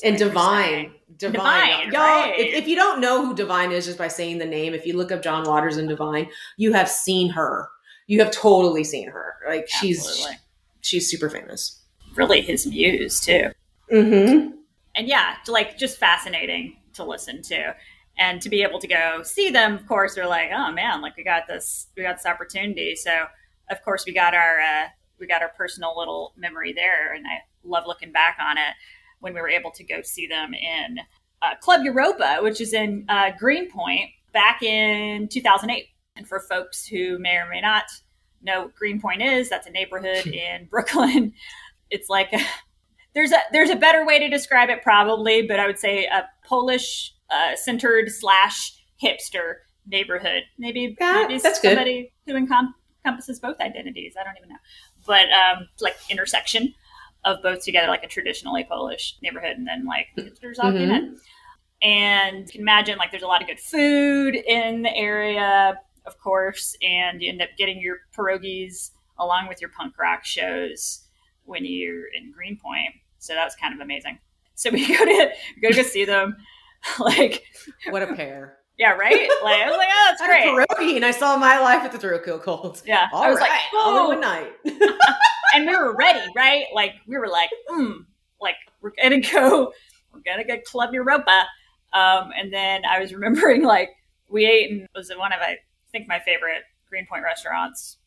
And 0.03 0.17
divine. 0.17 0.93
Divine. 1.17 1.87
divine 1.87 1.91
Y'all, 1.91 2.01
right. 2.01 2.33
if, 2.37 2.53
if, 2.63 2.67
you 2.67 2.75
don't 2.75 3.01
know 3.01 3.25
who 3.25 3.35
Divine 3.35 3.71
is 3.71 3.85
just 3.85 3.97
by 3.97 4.07
saying 4.07 4.37
the 4.37 4.45
name, 4.45 4.73
if 4.73 4.85
you 4.85 4.95
look 4.95 5.11
up 5.11 5.21
John 5.21 5.43
Waters 5.43 5.77
and 5.77 5.89
Divine, 5.89 6.29
you 6.57 6.71
have 6.73 6.87
seen 6.87 7.29
her. 7.31 7.67
You 8.07 8.19
have 8.19 8.31
totally 8.31 8.83
seen 8.83 9.09
her. 9.09 9.35
Like 9.47 9.67
Absolutely. 9.73 9.97
she's 9.99 10.27
she's 10.81 11.09
super 11.09 11.29
famous. 11.29 11.81
Really 12.15 12.41
his 12.41 12.65
muse 12.65 13.19
too. 13.19 13.49
Mm-hmm 13.91 14.58
and 14.99 15.07
yeah, 15.07 15.37
like 15.47 15.77
just 15.77 15.97
fascinating 15.97 16.75
to 16.93 17.05
listen 17.05 17.41
to. 17.43 17.73
And 18.17 18.41
to 18.41 18.49
be 18.49 18.63
able 18.63 18.79
to 18.79 18.87
go 18.87 19.23
see 19.23 19.49
them, 19.49 19.73
of 19.75 19.87
course, 19.87 20.13
they're 20.13 20.27
like, 20.27 20.49
oh 20.53 20.73
man, 20.73 21.01
like 21.01 21.15
we 21.15 21.23
got 21.23 21.47
this, 21.47 21.87
we 21.95 22.03
got 22.03 22.17
this 22.17 22.25
opportunity. 22.25 22.97
So 22.97 23.27
of 23.71 23.81
course 23.81 24.05
we 24.05 24.13
got 24.13 24.35
our, 24.35 24.59
uh, 24.59 24.87
we 25.17 25.25
got 25.25 25.41
our 25.41 25.53
personal 25.57 25.97
little 25.97 26.33
memory 26.35 26.73
there, 26.73 27.13
and 27.13 27.25
I 27.25 27.39
love 27.63 27.85
looking 27.87 28.11
back 28.11 28.37
on 28.41 28.57
it 28.57 28.73
when 29.21 29.33
we 29.33 29.39
were 29.39 29.47
able 29.47 29.71
to 29.71 29.85
go 29.85 30.01
see 30.01 30.27
them 30.27 30.53
in 30.53 30.99
uh, 31.41 31.55
Club 31.61 31.81
Europa, 31.85 32.39
which 32.41 32.59
is 32.59 32.73
in 32.73 33.05
uh, 33.07 33.31
Greenpoint, 33.39 34.09
back 34.33 34.61
in 34.61 35.29
2008. 35.29 35.87
And 36.17 36.27
for 36.27 36.41
folks 36.41 36.85
who 36.85 37.19
may 37.19 37.37
or 37.37 37.49
may 37.49 37.61
not 37.61 37.85
know 38.41 38.63
what 38.63 38.75
Greenpoint 38.75 39.21
is, 39.21 39.49
that's 39.49 39.67
a 39.67 39.71
neighborhood 39.71 40.27
in 40.33 40.65
Brooklyn. 40.65 41.31
It's 41.89 42.09
like 42.09 42.33
there's 43.19 43.31
a 43.33 43.39
there's 43.51 43.69
a 43.69 43.75
better 43.75 44.05
way 44.05 44.17
to 44.17 44.29
describe 44.29 44.69
it 44.69 44.81
probably, 44.81 45.41
but 45.41 45.59
I 45.59 45.67
would 45.67 45.77
say 45.77 46.05
a 46.05 46.23
Polish 46.45 47.13
uh, 47.29 47.55
centered 47.55 48.09
slash 48.09 48.71
hipster 49.03 49.55
neighborhood. 49.85 50.43
Maybe, 50.57 50.95
yeah, 50.99 51.25
maybe 51.27 51.37
that's 51.39 51.61
somebody 51.61 52.13
good. 52.25 52.33
who 52.33 52.47
encom- 52.47 52.73
encompasses 53.03 53.41
both 53.41 53.59
identities. 53.59 54.13
I 54.19 54.23
don't 54.23 54.37
even 54.37 54.49
know, 54.49 54.55
but 55.05 55.25
um, 55.31 55.67
like 55.81 55.97
intersection 56.09 56.73
of 57.25 57.43
both 57.43 57.61
together, 57.65 57.87
like 57.87 58.05
a 58.05 58.07
traditionally 58.07 58.63
Polish 58.63 59.17
neighborhood, 59.21 59.57
and 59.57 59.67
then 59.67 59.85
like 59.85 60.07
hipsters 60.17 60.55
mm-hmm. 60.55 60.77
in. 60.77 61.17
And 61.81 62.39
you 62.39 62.51
can 62.53 62.61
imagine 62.61 62.97
like 62.97 63.11
there's 63.11 63.23
a 63.23 63.27
lot 63.27 63.41
of 63.41 63.49
good 63.49 63.59
food 63.59 64.35
in 64.35 64.83
the 64.83 64.95
area, 64.95 65.77
of 66.05 66.17
course, 66.19 66.77
and 66.81 67.21
you 67.21 67.29
end 67.29 67.41
up 67.41 67.49
getting 67.57 67.81
your 67.81 67.97
pierogies 68.17 68.91
along 69.17 69.49
with 69.49 69.59
your 69.59 69.71
punk 69.71 69.97
rock 69.97 70.23
shows 70.23 71.05
when 71.43 71.65
you're 71.65 72.05
in 72.13 72.31
Greenpoint. 72.31 72.93
So 73.19 73.33
that 73.33 73.45
was 73.45 73.55
kind 73.55 73.73
of 73.73 73.79
amazing. 73.79 74.19
So 74.55 74.69
we 74.71 74.87
go 74.97 75.05
to 75.05 75.31
go 75.61 75.69
to 75.69 75.75
go 75.75 75.83
see 75.83 76.05
them. 76.05 76.35
like 76.99 77.43
what 77.89 78.01
a 78.01 78.15
pair. 78.15 78.57
Yeah, 78.77 78.91
right. 78.93 79.29
Like 79.43 79.61
I 79.61 79.67
was 79.67 79.77
like, 79.77 79.89
oh, 79.91 80.07
that's 80.09 80.21
great. 80.25 80.67
Pierogi, 80.79 80.95
and 80.95 81.05
I 81.05 81.11
saw 81.11 81.37
my 81.37 81.59
life 81.59 81.83
at 81.83 81.91
the 81.91 81.97
Kill 82.23 82.39
Kult. 82.39 82.81
Yeah, 82.85 83.07
All 83.11 83.23
I 83.23 83.29
was 83.29 83.39
right. 83.39 83.49
like, 83.49 83.59
oh, 83.73 84.07
one 84.07 84.21
night. 84.21 84.53
and 85.53 85.67
we 85.67 85.75
were 85.75 85.95
ready, 85.95 86.25
right? 86.35 86.65
Like 86.73 86.93
we 87.05 87.17
were 87.17 87.27
like, 87.27 87.49
mm, 87.69 88.05
like 88.41 88.55
we're 88.81 88.91
gonna 89.01 89.19
go, 89.19 89.73
we're 90.13 90.21
gonna 90.25 90.45
go 90.45 90.57
Club 90.65 90.93
Europa. 90.93 91.45
Um, 91.91 92.31
and 92.37 92.53
then 92.53 92.85
I 92.85 92.99
was 92.99 93.13
remembering 93.13 93.63
like 93.63 93.89
we 94.29 94.45
ate 94.45 94.71
and 94.71 94.87
was 94.95 95.11
one 95.17 95.33
of 95.33 95.39
I 95.41 95.57
think 95.91 96.07
my 96.07 96.19
favorite 96.19 96.63
Greenpoint 96.87 97.23
restaurants 97.23 97.97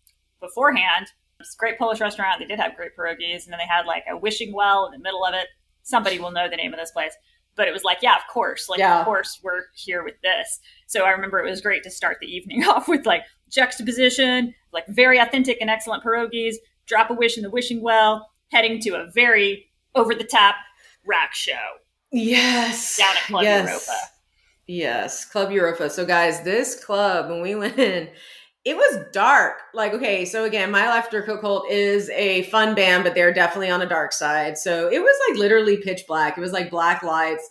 beforehand 0.40 1.06
it's 1.42 1.54
great 1.54 1.78
Polish 1.78 2.00
restaurant. 2.00 2.38
They 2.38 2.46
did 2.46 2.58
have 2.58 2.76
great 2.76 2.96
pierogies, 2.96 3.44
and 3.44 3.52
then 3.52 3.58
they 3.58 3.68
had 3.68 3.86
like 3.86 4.04
a 4.10 4.16
wishing 4.16 4.52
well 4.54 4.86
in 4.86 4.92
the 4.92 4.98
middle 4.98 5.24
of 5.24 5.34
it. 5.34 5.48
Somebody 5.82 6.18
will 6.18 6.30
know 6.30 6.48
the 6.48 6.56
name 6.56 6.72
of 6.72 6.78
this 6.78 6.90
place. 6.90 7.12
But 7.54 7.68
it 7.68 7.72
was 7.72 7.84
like, 7.84 7.98
yeah, 8.00 8.14
of 8.14 8.22
course. 8.32 8.68
Like, 8.68 8.78
yeah. 8.78 9.00
of 9.00 9.04
course, 9.04 9.40
we're 9.42 9.64
here 9.74 10.02
with 10.02 10.14
this. 10.22 10.58
So 10.86 11.04
I 11.04 11.10
remember 11.10 11.38
it 11.38 11.50
was 11.50 11.60
great 11.60 11.82
to 11.82 11.90
start 11.90 12.16
the 12.20 12.26
evening 12.26 12.64
off 12.68 12.88
with 12.88 13.04
like 13.04 13.24
juxtaposition, 13.50 14.54
like 14.72 14.86
very 14.88 15.18
authentic 15.18 15.58
and 15.60 15.68
excellent 15.68 16.02
pierogies, 16.02 16.54
drop 16.86 17.10
a 17.10 17.14
wish 17.14 17.36
in 17.36 17.42
the 17.42 17.50
wishing 17.50 17.82
well, 17.82 18.30
heading 18.50 18.80
to 18.80 18.90
a 18.90 19.10
very 19.14 19.66
over 19.94 20.14
the 20.14 20.24
top 20.24 20.54
rock 21.06 21.32
show. 21.34 21.52
Yes. 22.10 22.96
Down 22.96 23.16
at 23.16 23.22
Club 23.24 23.42
yes. 23.42 23.68
Europa. 23.68 24.00
Yes, 24.66 25.24
Club 25.24 25.50
Europa. 25.50 25.90
So, 25.90 26.06
guys, 26.06 26.42
this 26.42 26.82
club, 26.82 27.28
when 27.28 27.42
we 27.42 27.54
went 27.56 27.78
in, 27.78 28.08
it 28.64 28.76
was 28.76 29.04
dark. 29.12 29.58
Like, 29.74 29.92
okay, 29.92 30.24
so 30.24 30.44
again, 30.44 30.70
My 30.70 30.82
After 30.82 31.22
Cult 31.22 31.68
is 31.70 32.10
a 32.10 32.44
fun 32.44 32.74
band, 32.74 33.04
but 33.04 33.14
they're 33.14 33.32
definitely 33.32 33.70
on 33.70 33.82
a 33.82 33.88
dark 33.88 34.12
side. 34.12 34.56
So 34.56 34.88
it 34.88 35.00
was 35.00 35.16
like 35.28 35.38
literally 35.38 35.78
pitch 35.78 36.02
black. 36.06 36.38
It 36.38 36.40
was 36.40 36.52
like 36.52 36.70
black 36.70 37.02
lights 37.02 37.48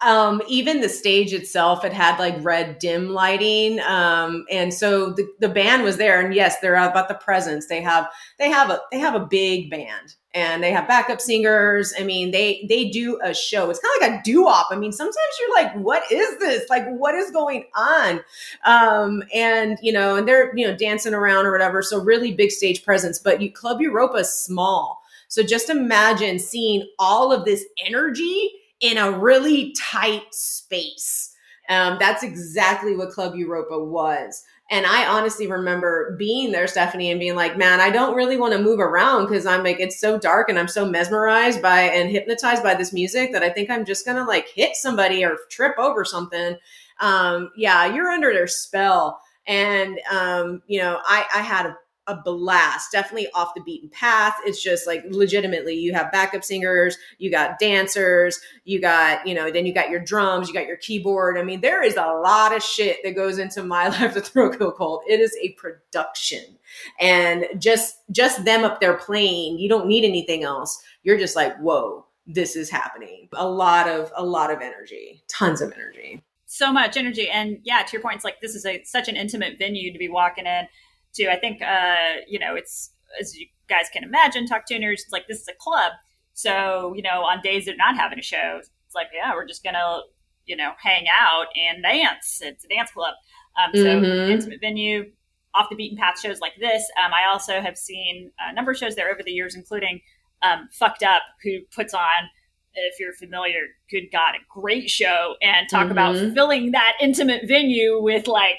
um 0.00 0.42
even 0.48 0.80
the 0.80 0.88
stage 0.88 1.32
itself 1.32 1.84
it 1.84 1.92
had 1.92 2.18
like 2.18 2.34
red 2.44 2.78
dim 2.78 3.10
lighting 3.10 3.80
um 3.80 4.44
and 4.50 4.72
so 4.74 5.10
the, 5.12 5.26
the 5.40 5.48
band 5.48 5.82
was 5.82 5.96
there 5.96 6.20
and 6.20 6.34
yes 6.34 6.60
they're 6.60 6.74
about 6.74 7.08
the 7.08 7.14
presence 7.14 7.68
they 7.68 7.80
have 7.80 8.08
they 8.38 8.50
have 8.50 8.70
a 8.70 8.80
they 8.90 8.98
have 8.98 9.14
a 9.14 9.26
big 9.26 9.70
band 9.70 10.14
and 10.34 10.62
they 10.62 10.72
have 10.72 10.88
backup 10.88 11.20
singers. 11.20 11.94
I 11.98 12.04
mean 12.04 12.30
they 12.32 12.66
they 12.68 12.90
do 12.90 13.18
a 13.22 13.34
show. 13.34 13.70
It's 13.70 13.80
kind 13.80 14.02
of 14.02 14.12
like 14.12 14.20
a 14.20 14.24
doo-wop. 14.24 14.68
I 14.70 14.76
mean 14.76 14.92
sometimes 14.92 15.16
you're 15.40 15.54
like 15.54 15.74
what 15.76 16.02
is 16.12 16.38
this? 16.38 16.68
Like 16.70 16.86
what 16.88 17.14
is 17.14 17.30
going 17.30 17.64
on? 17.76 18.20
Um 18.64 19.22
and 19.34 19.78
you 19.82 19.92
know 19.92 20.16
and 20.16 20.28
they're 20.28 20.56
you 20.56 20.66
know 20.66 20.76
dancing 20.76 21.14
around 21.14 21.46
or 21.46 21.52
whatever. 21.52 21.82
So 21.82 22.02
really 22.02 22.34
big 22.34 22.50
stage 22.50 22.84
presence. 22.84 23.18
But 23.18 23.40
you 23.40 23.52
club 23.52 23.80
europa 23.80 24.18
is 24.18 24.32
small. 24.32 25.02
So 25.28 25.42
just 25.42 25.70
imagine 25.70 26.38
seeing 26.38 26.88
all 26.98 27.32
of 27.32 27.44
this 27.44 27.64
energy 27.84 28.52
in 28.80 28.98
a 28.98 29.10
really 29.10 29.74
tight 29.78 30.32
space. 30.32 31.32
Um, 31.68 31.96
that's 31.98 32.22
exactly 32.22 32.96
what 32.96 33.10
Club 33.10 33.34
Europa 33.34 33.82
was. 33.82 34.44
And 34.74 34.86
I 34.86 35.06
honestly 35.06 35.46
remember 35.46 36.16
being 36.18 36.50
there, 36.50 36.66
Stephanie, 36.66 37.12
and 37.12 37.20
being 37.20 37.36
like, 37.36 37.56
man, 37.56 37.78
I 37.78 37.90
don't 37.90 38.16
really 38.16 38.36
want 38.36 38.54
to 38.54 38.58
move 38.58 38.80
around 38.80 39.26
because 39.26 39.46
I'm 39.46 39.62
like, 39.62 39.78
it's 39.78 40.00
so 40.00 40.18
dark 40.18 40.48
and 40.48 40.58
I'm 40.58 40.66
so 40.66 40.84
mesmerized 40.84 41.62
by 41.62 41.82
and 41.82 42.10
hypnotized 42.10 42.64
by 42.64 42.74
this 42.74 42.92
music 42.92 43.30
that 43.30 43.44
I 43.44 43.50
think 43.50 43.70
I'm 43.70 43.84
just 43.84 44.04
going 44.04 44.16
to 44.16 44.24
like 44.24 44.48
hit 44.48 44.74
somebody 44.74 45.24
or 45.24 45.36
trip 45.48 45.78
over 45.78 46.04
something. 46.04 46.56
Um, 46.98 47.52
yeah, 47.56 47.86
you're 47.86 48.10
under 48.10 48.32
their 48.32 48.48
spell. 48.48 49.20
And, 49.46 50.00
um, 50.10 50.60
you 50.66 50.80
know, 50.80 50.98
I, 51.04 51.24
I 51.32 51.42
had 51.42 51.66
a 51.66 51.76
a 52.06 52.16
blast. 52.16 52.92
Definitely 52.92 53.28
off 53.34 53.54
the 53.54 53.62
beaten 53.62 53.88
path. 53.88 54.36
It's 54.44 54.62
just 54.62 54.86
like 54.86 55.04
legitimately, 55.08 55.74
you 55.74 55.94
have 55.94 56.12
backup 56.12 56.44
singers, 56.44 56.98
you 57.18 57.30
got 57.30 57.58
dancers, 57.58 58.40
you 58.64 58.80
got, 58.80 59.26
you 59.26 59.34
know, 59.34 59.50
then 59.50 59.66
you 59.66 59.72
got 59.72 59.90
your 59.90 60.00
drums, 60.00 60.48
you 60.48 60.54
got 60.54 60.66
your 60.66 60.76
keyboard. 60.76 61.38
I 61.38 61.42
mean, 61.42 61.60
there 61.60 61.82
is 61.82 61.96
a 61.96 62.20
lot 62.22 62.54
of 62.54 62.62
shit 62.62 62.98
that 63.04 63.14
goes 63.14 63.38
into 63.38 63.62
my 63.74 63.88
life 63.88 64.14
Thrill 64.26 64.50
Kill 64.50 64.72
Kult. 64.72 65.02
It 65.08 65.20
is 65.20 65.36
a 65.42 65.52
production. 65.52 66.58
And 67.00 67.46
just 67.58 67.96
just 68.10 68.44
them 68.44 68.64
up 68.64 68.80
there 68.80 68.94
playing, 68.94 69.58
you 69.58 69.68
don't 69.68 69.86
need 69.86 70.04
anything 70.04 70.44
else. 70.44 70.82
You're 71.02 71.18
just 71.18 71.36
like, 71.36 71.56
whoa, 71.58 72.06
this 72.26 72.56
is 72.56 72.70
happening. 72.70 73.28
A 73.34 73.48
lot 73.48 73.88
of 73.88 74.12
a 74.16 74.24
lot 74.24 74.50
of 74.50 74.60
energy, 74.60 75.22
tons 75.28 75.60
of 75.60 75.72
energy. 75.72 76.22
So 76.46 76.72
much 76.72 76.96
energy. 76.96 77.28
And 77.28 77.58
yeah, 77.64 77.82
to 77.82 77.92
your 77.92 78.00
point, 78.00 78.16
it's 78.16 78.24
like 78.24 78.40
this 78.40 78.54
is 78.54 78.64
a 78.64 78.82
such 78.84 79.08
an 79.08 79.16
intimate 79.16 79.58
venue 79.58 79.92
to 79.92 79.98
be 79.98 80.08
walking 80.08 80.46
in 80.46 80.68
to. 81.14 81.30
I 81.30 81.38
think, 81.38 81.62
uh, 81.62 82.20
you 82.26 82.38
know, 82.38 82.54
it's 82.54 82.90
as 83.20 83.36
you 83.36 83.46
guys 83.68 83.86
can 83.92 84.04
imagine, 84.04 84.46
Talk 84.46 84.66
Tuners, 84.66 85.02
it's 85.02 85.12
like 85.12 85.26
this 85.28 85.40
is 85.40 85.48
a 85.48 85.54
club. 85.58 85.92
So, 86.34 86.92
you 86.96 87.02
know, 87.02 87.22
on 87.22 87.40
days 87.42 87.66
they're 87.66 87.76
not 87.76 87.96
having 87.96 88.18
a 88.18 88.22
show, 88.22 88.58
it's 88.60 88.94
like, 88.94 89.08
yeah, 89.14 89.32
we're 89.34 89.46
just 89.46 89.62
going 89.62 89.74
to, 89.74 90.00
you 90.46 90.56
know, 90.56 90.72
hang 90.82 91.06
out 91.08 91.46
and 91.56 91.82
dance. 91.82 92.40
It's 92.42 92.64
a 92.64 92.68
dance 92.68 92.90
club. 92.90 93.14
Um, 93.56 93.70
so, 93.72 94.00
mm-hmm. 94.00 94.32
intimate 94.32 94.60
venue, 94.60 95.12
off 95.54 95.70
the 95.70 95.76
beaten 95.76 95.96
path 95.96 96.18
shows 96.18 96.40
like 96.40 96.54
this. 96.58 96.82
Um, 97.02 97.12
I 97.14 97.30
also 97.30 97.60
have 97.60 97.78
seen 97.78 98.32
a 98.40 98.52
number 98.52 98.72
of 98.72 98.76
shows 98.76 98.96
there 98.96 99.12
over 99.12 99.22
the 99.22 99.30
years, 99.30 99.54
including 99.54 100.00
um, 100.42 100.68
Fucked 100.72 101.04
Up, 101.04 101.22
who 101.42 101.60
puts 101.74 101.94
on, 101.94 102.28
if 102.74 102.98
you're 102.98 103.12
familiar, 103.12 103.60
good 103.88 104.08
God, 104.10 104.34
a 104.34 104.60
great 104.60 104.90
show 104.90 105.36
and 105.40 105.68
talk 105.68 105.84
mm-hmm. 105.84 105.92
about 105.92 106.16
filling 106.34 106.72
that 106.72 106.94
intimate 107.00 107.46
venue 107.46 108.02
with 108.02 108.26
like 108.26 108.58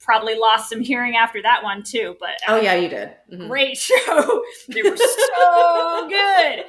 probably 0.00 0.34
lost 0.36 0.70
some 0.70 0.80
hearing 0.80 1.16
after 1.16 1.40
that 1.42 1.62
one 1.62 1.82
too. 1.82 2.16
But 2.18 2.38
oh 2.48 2.60
yeah, 2.60 2.74
you 2.74 2.88
did. 2.88 3.10
Mm-hmm. 3.32 3.48
Great 3.48 3.76
show. 3.76 4.42
they 4.68 4.82
were 4.82 4.96
so 4.96 6.08
good, 6.08 6.64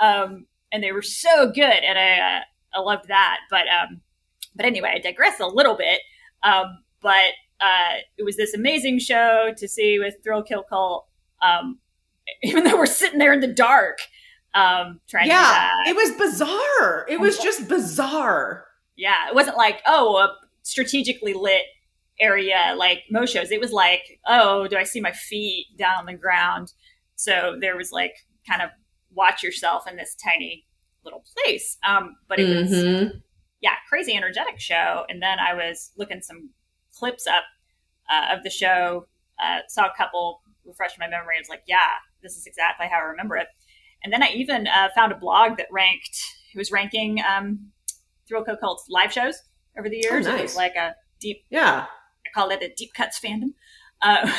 um, 0.00 0.46
and 0.72 0.82
they 0.82 0.92
were 0.92 1.02
so 1.02 1.50
good, 1.50 1.64
and 1.64 1.98
I 1.98 2.18
uh, 2.18 2.40
I 2.74 2.80
loved 2.80 3.08
that. 3.08 3.38
But 3.50 3.64
um, 3.68 4.00
but 4.54 4.66
anyway, 4.66 4.92
I 4.96 4.98
digress 4.98 5.40
a 5.40 5.46
little 5.46 5.76
bit. 5.76 6.00
Um, 6.42 6.84
but 7.00 7.32
uh, 7.60 7.98
it 8.18 8.24
was 8.24 8.36
this 8.36 8.54
amazing 8.54 8.98
show 8.98 9.52
to 9.56 9.68
see 9.68 9.98
with 9.98 10.16
Thrill 10.22 10.42
Kill 10.42 10.64
Kult. 10.70 11.04
Um, 11.42 11.78
even 12.42 12.64
though 12.64 12.76
we're 12.76 12.86
sitting 12.86 13.18
there 13.18 13.32
in 13.32 13.40
the 13.40 13.46
dark, 13.46 13.98
um, 14.54 15.00
trying. 15.08 15.28
Yeah, 15.28 15.72
it 15.86 15.96
was 15.96 16.12
bizarre. 16.12 17.06
It 17.08 17.20
was 17.20 17.38
just 17.38 17.68
bizarre. 17.68 18.66
Yeah, 18.96 19.28
it 19.28 19.34
wasn't 19.34 19.56
like 19.56 19.82
oh, 19.86 20.16
a 20.16 20.34
strategically 20.62 21.34
lit 21.34 21.62
area 22.20 22.74
like 22.76 23.02
most 23.10 23.32
shows 23.32 23.50
it 23.50 23.60
was 23.60 23.72
like 23.72 24.02
oh 24.26 24.68
do 24.68 24.76
i 24.76 24.84
see 24.84 25.00
my 25.00 25.12
feet 25.12 25.66
down 25.76 25.98
on 25.98 26.06
the 26.06 26.14
ground? 26.14 26.72
So 27.16 27.56
there 27.60 27.76
was 27.76 27.92
like 27.92 28.14
kind 28.48 28.62
of 28.62 28.70
watch 29.12 29.42
yourself 29.42 29.88
in 29.88 29.96
this 29.96 30.16
tiny 30.22 30.66
little 31.04 31.24
place. 31.34 31.76
Um 31.86 32.16
but 32.28 32.38
it 32.38 32.48
mm-hmm. 32.48 33.04
was 33.04 33.12
yeah 33.60 33.74
crazy 33.88 34.16
energetic 34.16 34.60
show. 34.60 35.04
And 35.08 35.22
then 35.22 35.38
i 35.38 35.54
was 35.54 35.92
looking 35.96 36.20
some 36.20 36.50
clips 36.96 37.26
up 37.26 37.44
uh, 38.10 38.36
of 38.36 38.44
the 38.44 38.50
show 38.50 39.06
uh, 39.42 39.60
saw 39.68 39.86
a 39.86 39.96
couple 39.96 40.42
refreshed 40.64 40.98
my 40.98 41.08
memory. 41.08 41.36
I 41.36 41.40
was 41.40 41.48
like 41.48 41.62
yeah 41.66 41.98
this 42.22 42.36
is 42.36 42.46
exactly 42.46 42.86
how 42.90 42.98
i 42.98 43.02
remember 43.02 43.36
it. 43.36 43.48
And 44.02 44.12
then 44.12 44.22
i 44.22 44.28
even 44.28 44.66
uh, 44.66 44.88
found 44.94 45.12
a 45.12 45.16
blog 45.16 45.56
that 45.56 45.66
ranked 45.72 46.16
it 46.54 46.58
was 46.58 46.70
ranking 46.70 47.20
um 47.20 47.70
thrill 48.28 48.44
Co 48.44 48.56
cult's 48.56 48.86
live 48.88 49.12
shows 49.12 49.42
over 49.78 49.88
the 49.88 49.96
years 49.96 50.26
oh, 50.26 50.30
nice. 50.30 50.40
it 50.40 50.42
was 50.42 50.56
like 50.56 50.76
a 50.76 50.94
deep 51.20 51.44
yeah 51.50 51.86
call 52.34 52.50
it 52.50 52.62
a 52.62 52.72
deep 52.74 52.92
cuts 52.94 53.20
fandom 53.20 53.52
uh, 54.04 54.30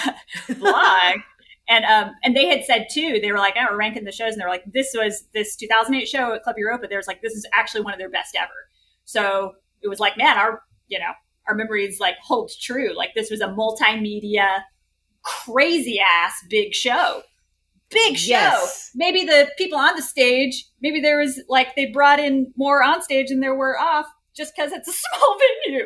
blog. 0.59 1.19
and 1.67 1.85
um, 1.85 2.11
and 2.23 2.35
they 2.35 2.47
had 2.47 2.63
said 2.63 2.87
too, 2.91 3.19
they 3.21 3.31
were 3.31 3.37
like, 3.37 3.55
oh, 3.57 3.65
we're 3.69 3.77
ranking 3.77 4.05
the 4.05 4.11
shows, 4.11 4.33
and 4.33 4.41
they 4.41 4.45
were 4.45 4.51
like, 4.51 4.65
this 4.71 4.91
was 4.95 5.27
this 5.33 5.55
2008 5.55 6.07
show 6.07 6.33
at 6.33 6.43
Club 6.43 6.55
Europa. 6.57 6.87
There's 6.89 7.07
like, 7.07 7.21
this 7.21 7.33
is 7.33 7.45
actually 7.53 7.81
one 7.81 7.93
of 7.93 7.99
their 7.99 8.09
best 8.09 8.35
ever. 8.39 8.69
So 9.05 9.53
it 9.81 9.87
was 9.87 9.99
like, 9.99 10.17
man, 10.17 10.37
our 10.37 10.61
you 10.87 10.99
know 10.99 11.11
our 11.47 11.55
memories 11.55 11.99
like 11.99 12.15
hold 12.23 12.51
true. 12.61 12.95
Like 12.95 13.11
this 13.15 13.29
was 13.29 13.41
a 13.41 13.47
multimedia, 13.47 14.61
crazy 15.23 15.99
ass 15.99 16.33
big 16.49 16.73
show. 16.73 17.21
Big 17.91 18.17
show. 18.17 18.31
Yes. 18.31 18.91
Maybe 18.95 19.23
the 19.25 19.49
people 19.59 19.77
on 19.77 19.95
the 19.95 20.01
stage, 20.01 20.65
maybe 20.81 20.99
there 20.99 21.19
was 21.19 21.39
like 21.47 21.75
they 21.75 21.85
brought 21.85 22.19
in 22.19 22.51
more 22.57 22.83
on 22.83 23.01
stage 23.03 23.29
than 23.29 23.41
there 23.41 23.55
were 23.55 23.79
off 23.79 24.07
just 24.35 24.53
because 24.55 24.71
it's 24.71 24.87
a 24.87 24.91
small 24.91 25.37
venue. 25.65 25.85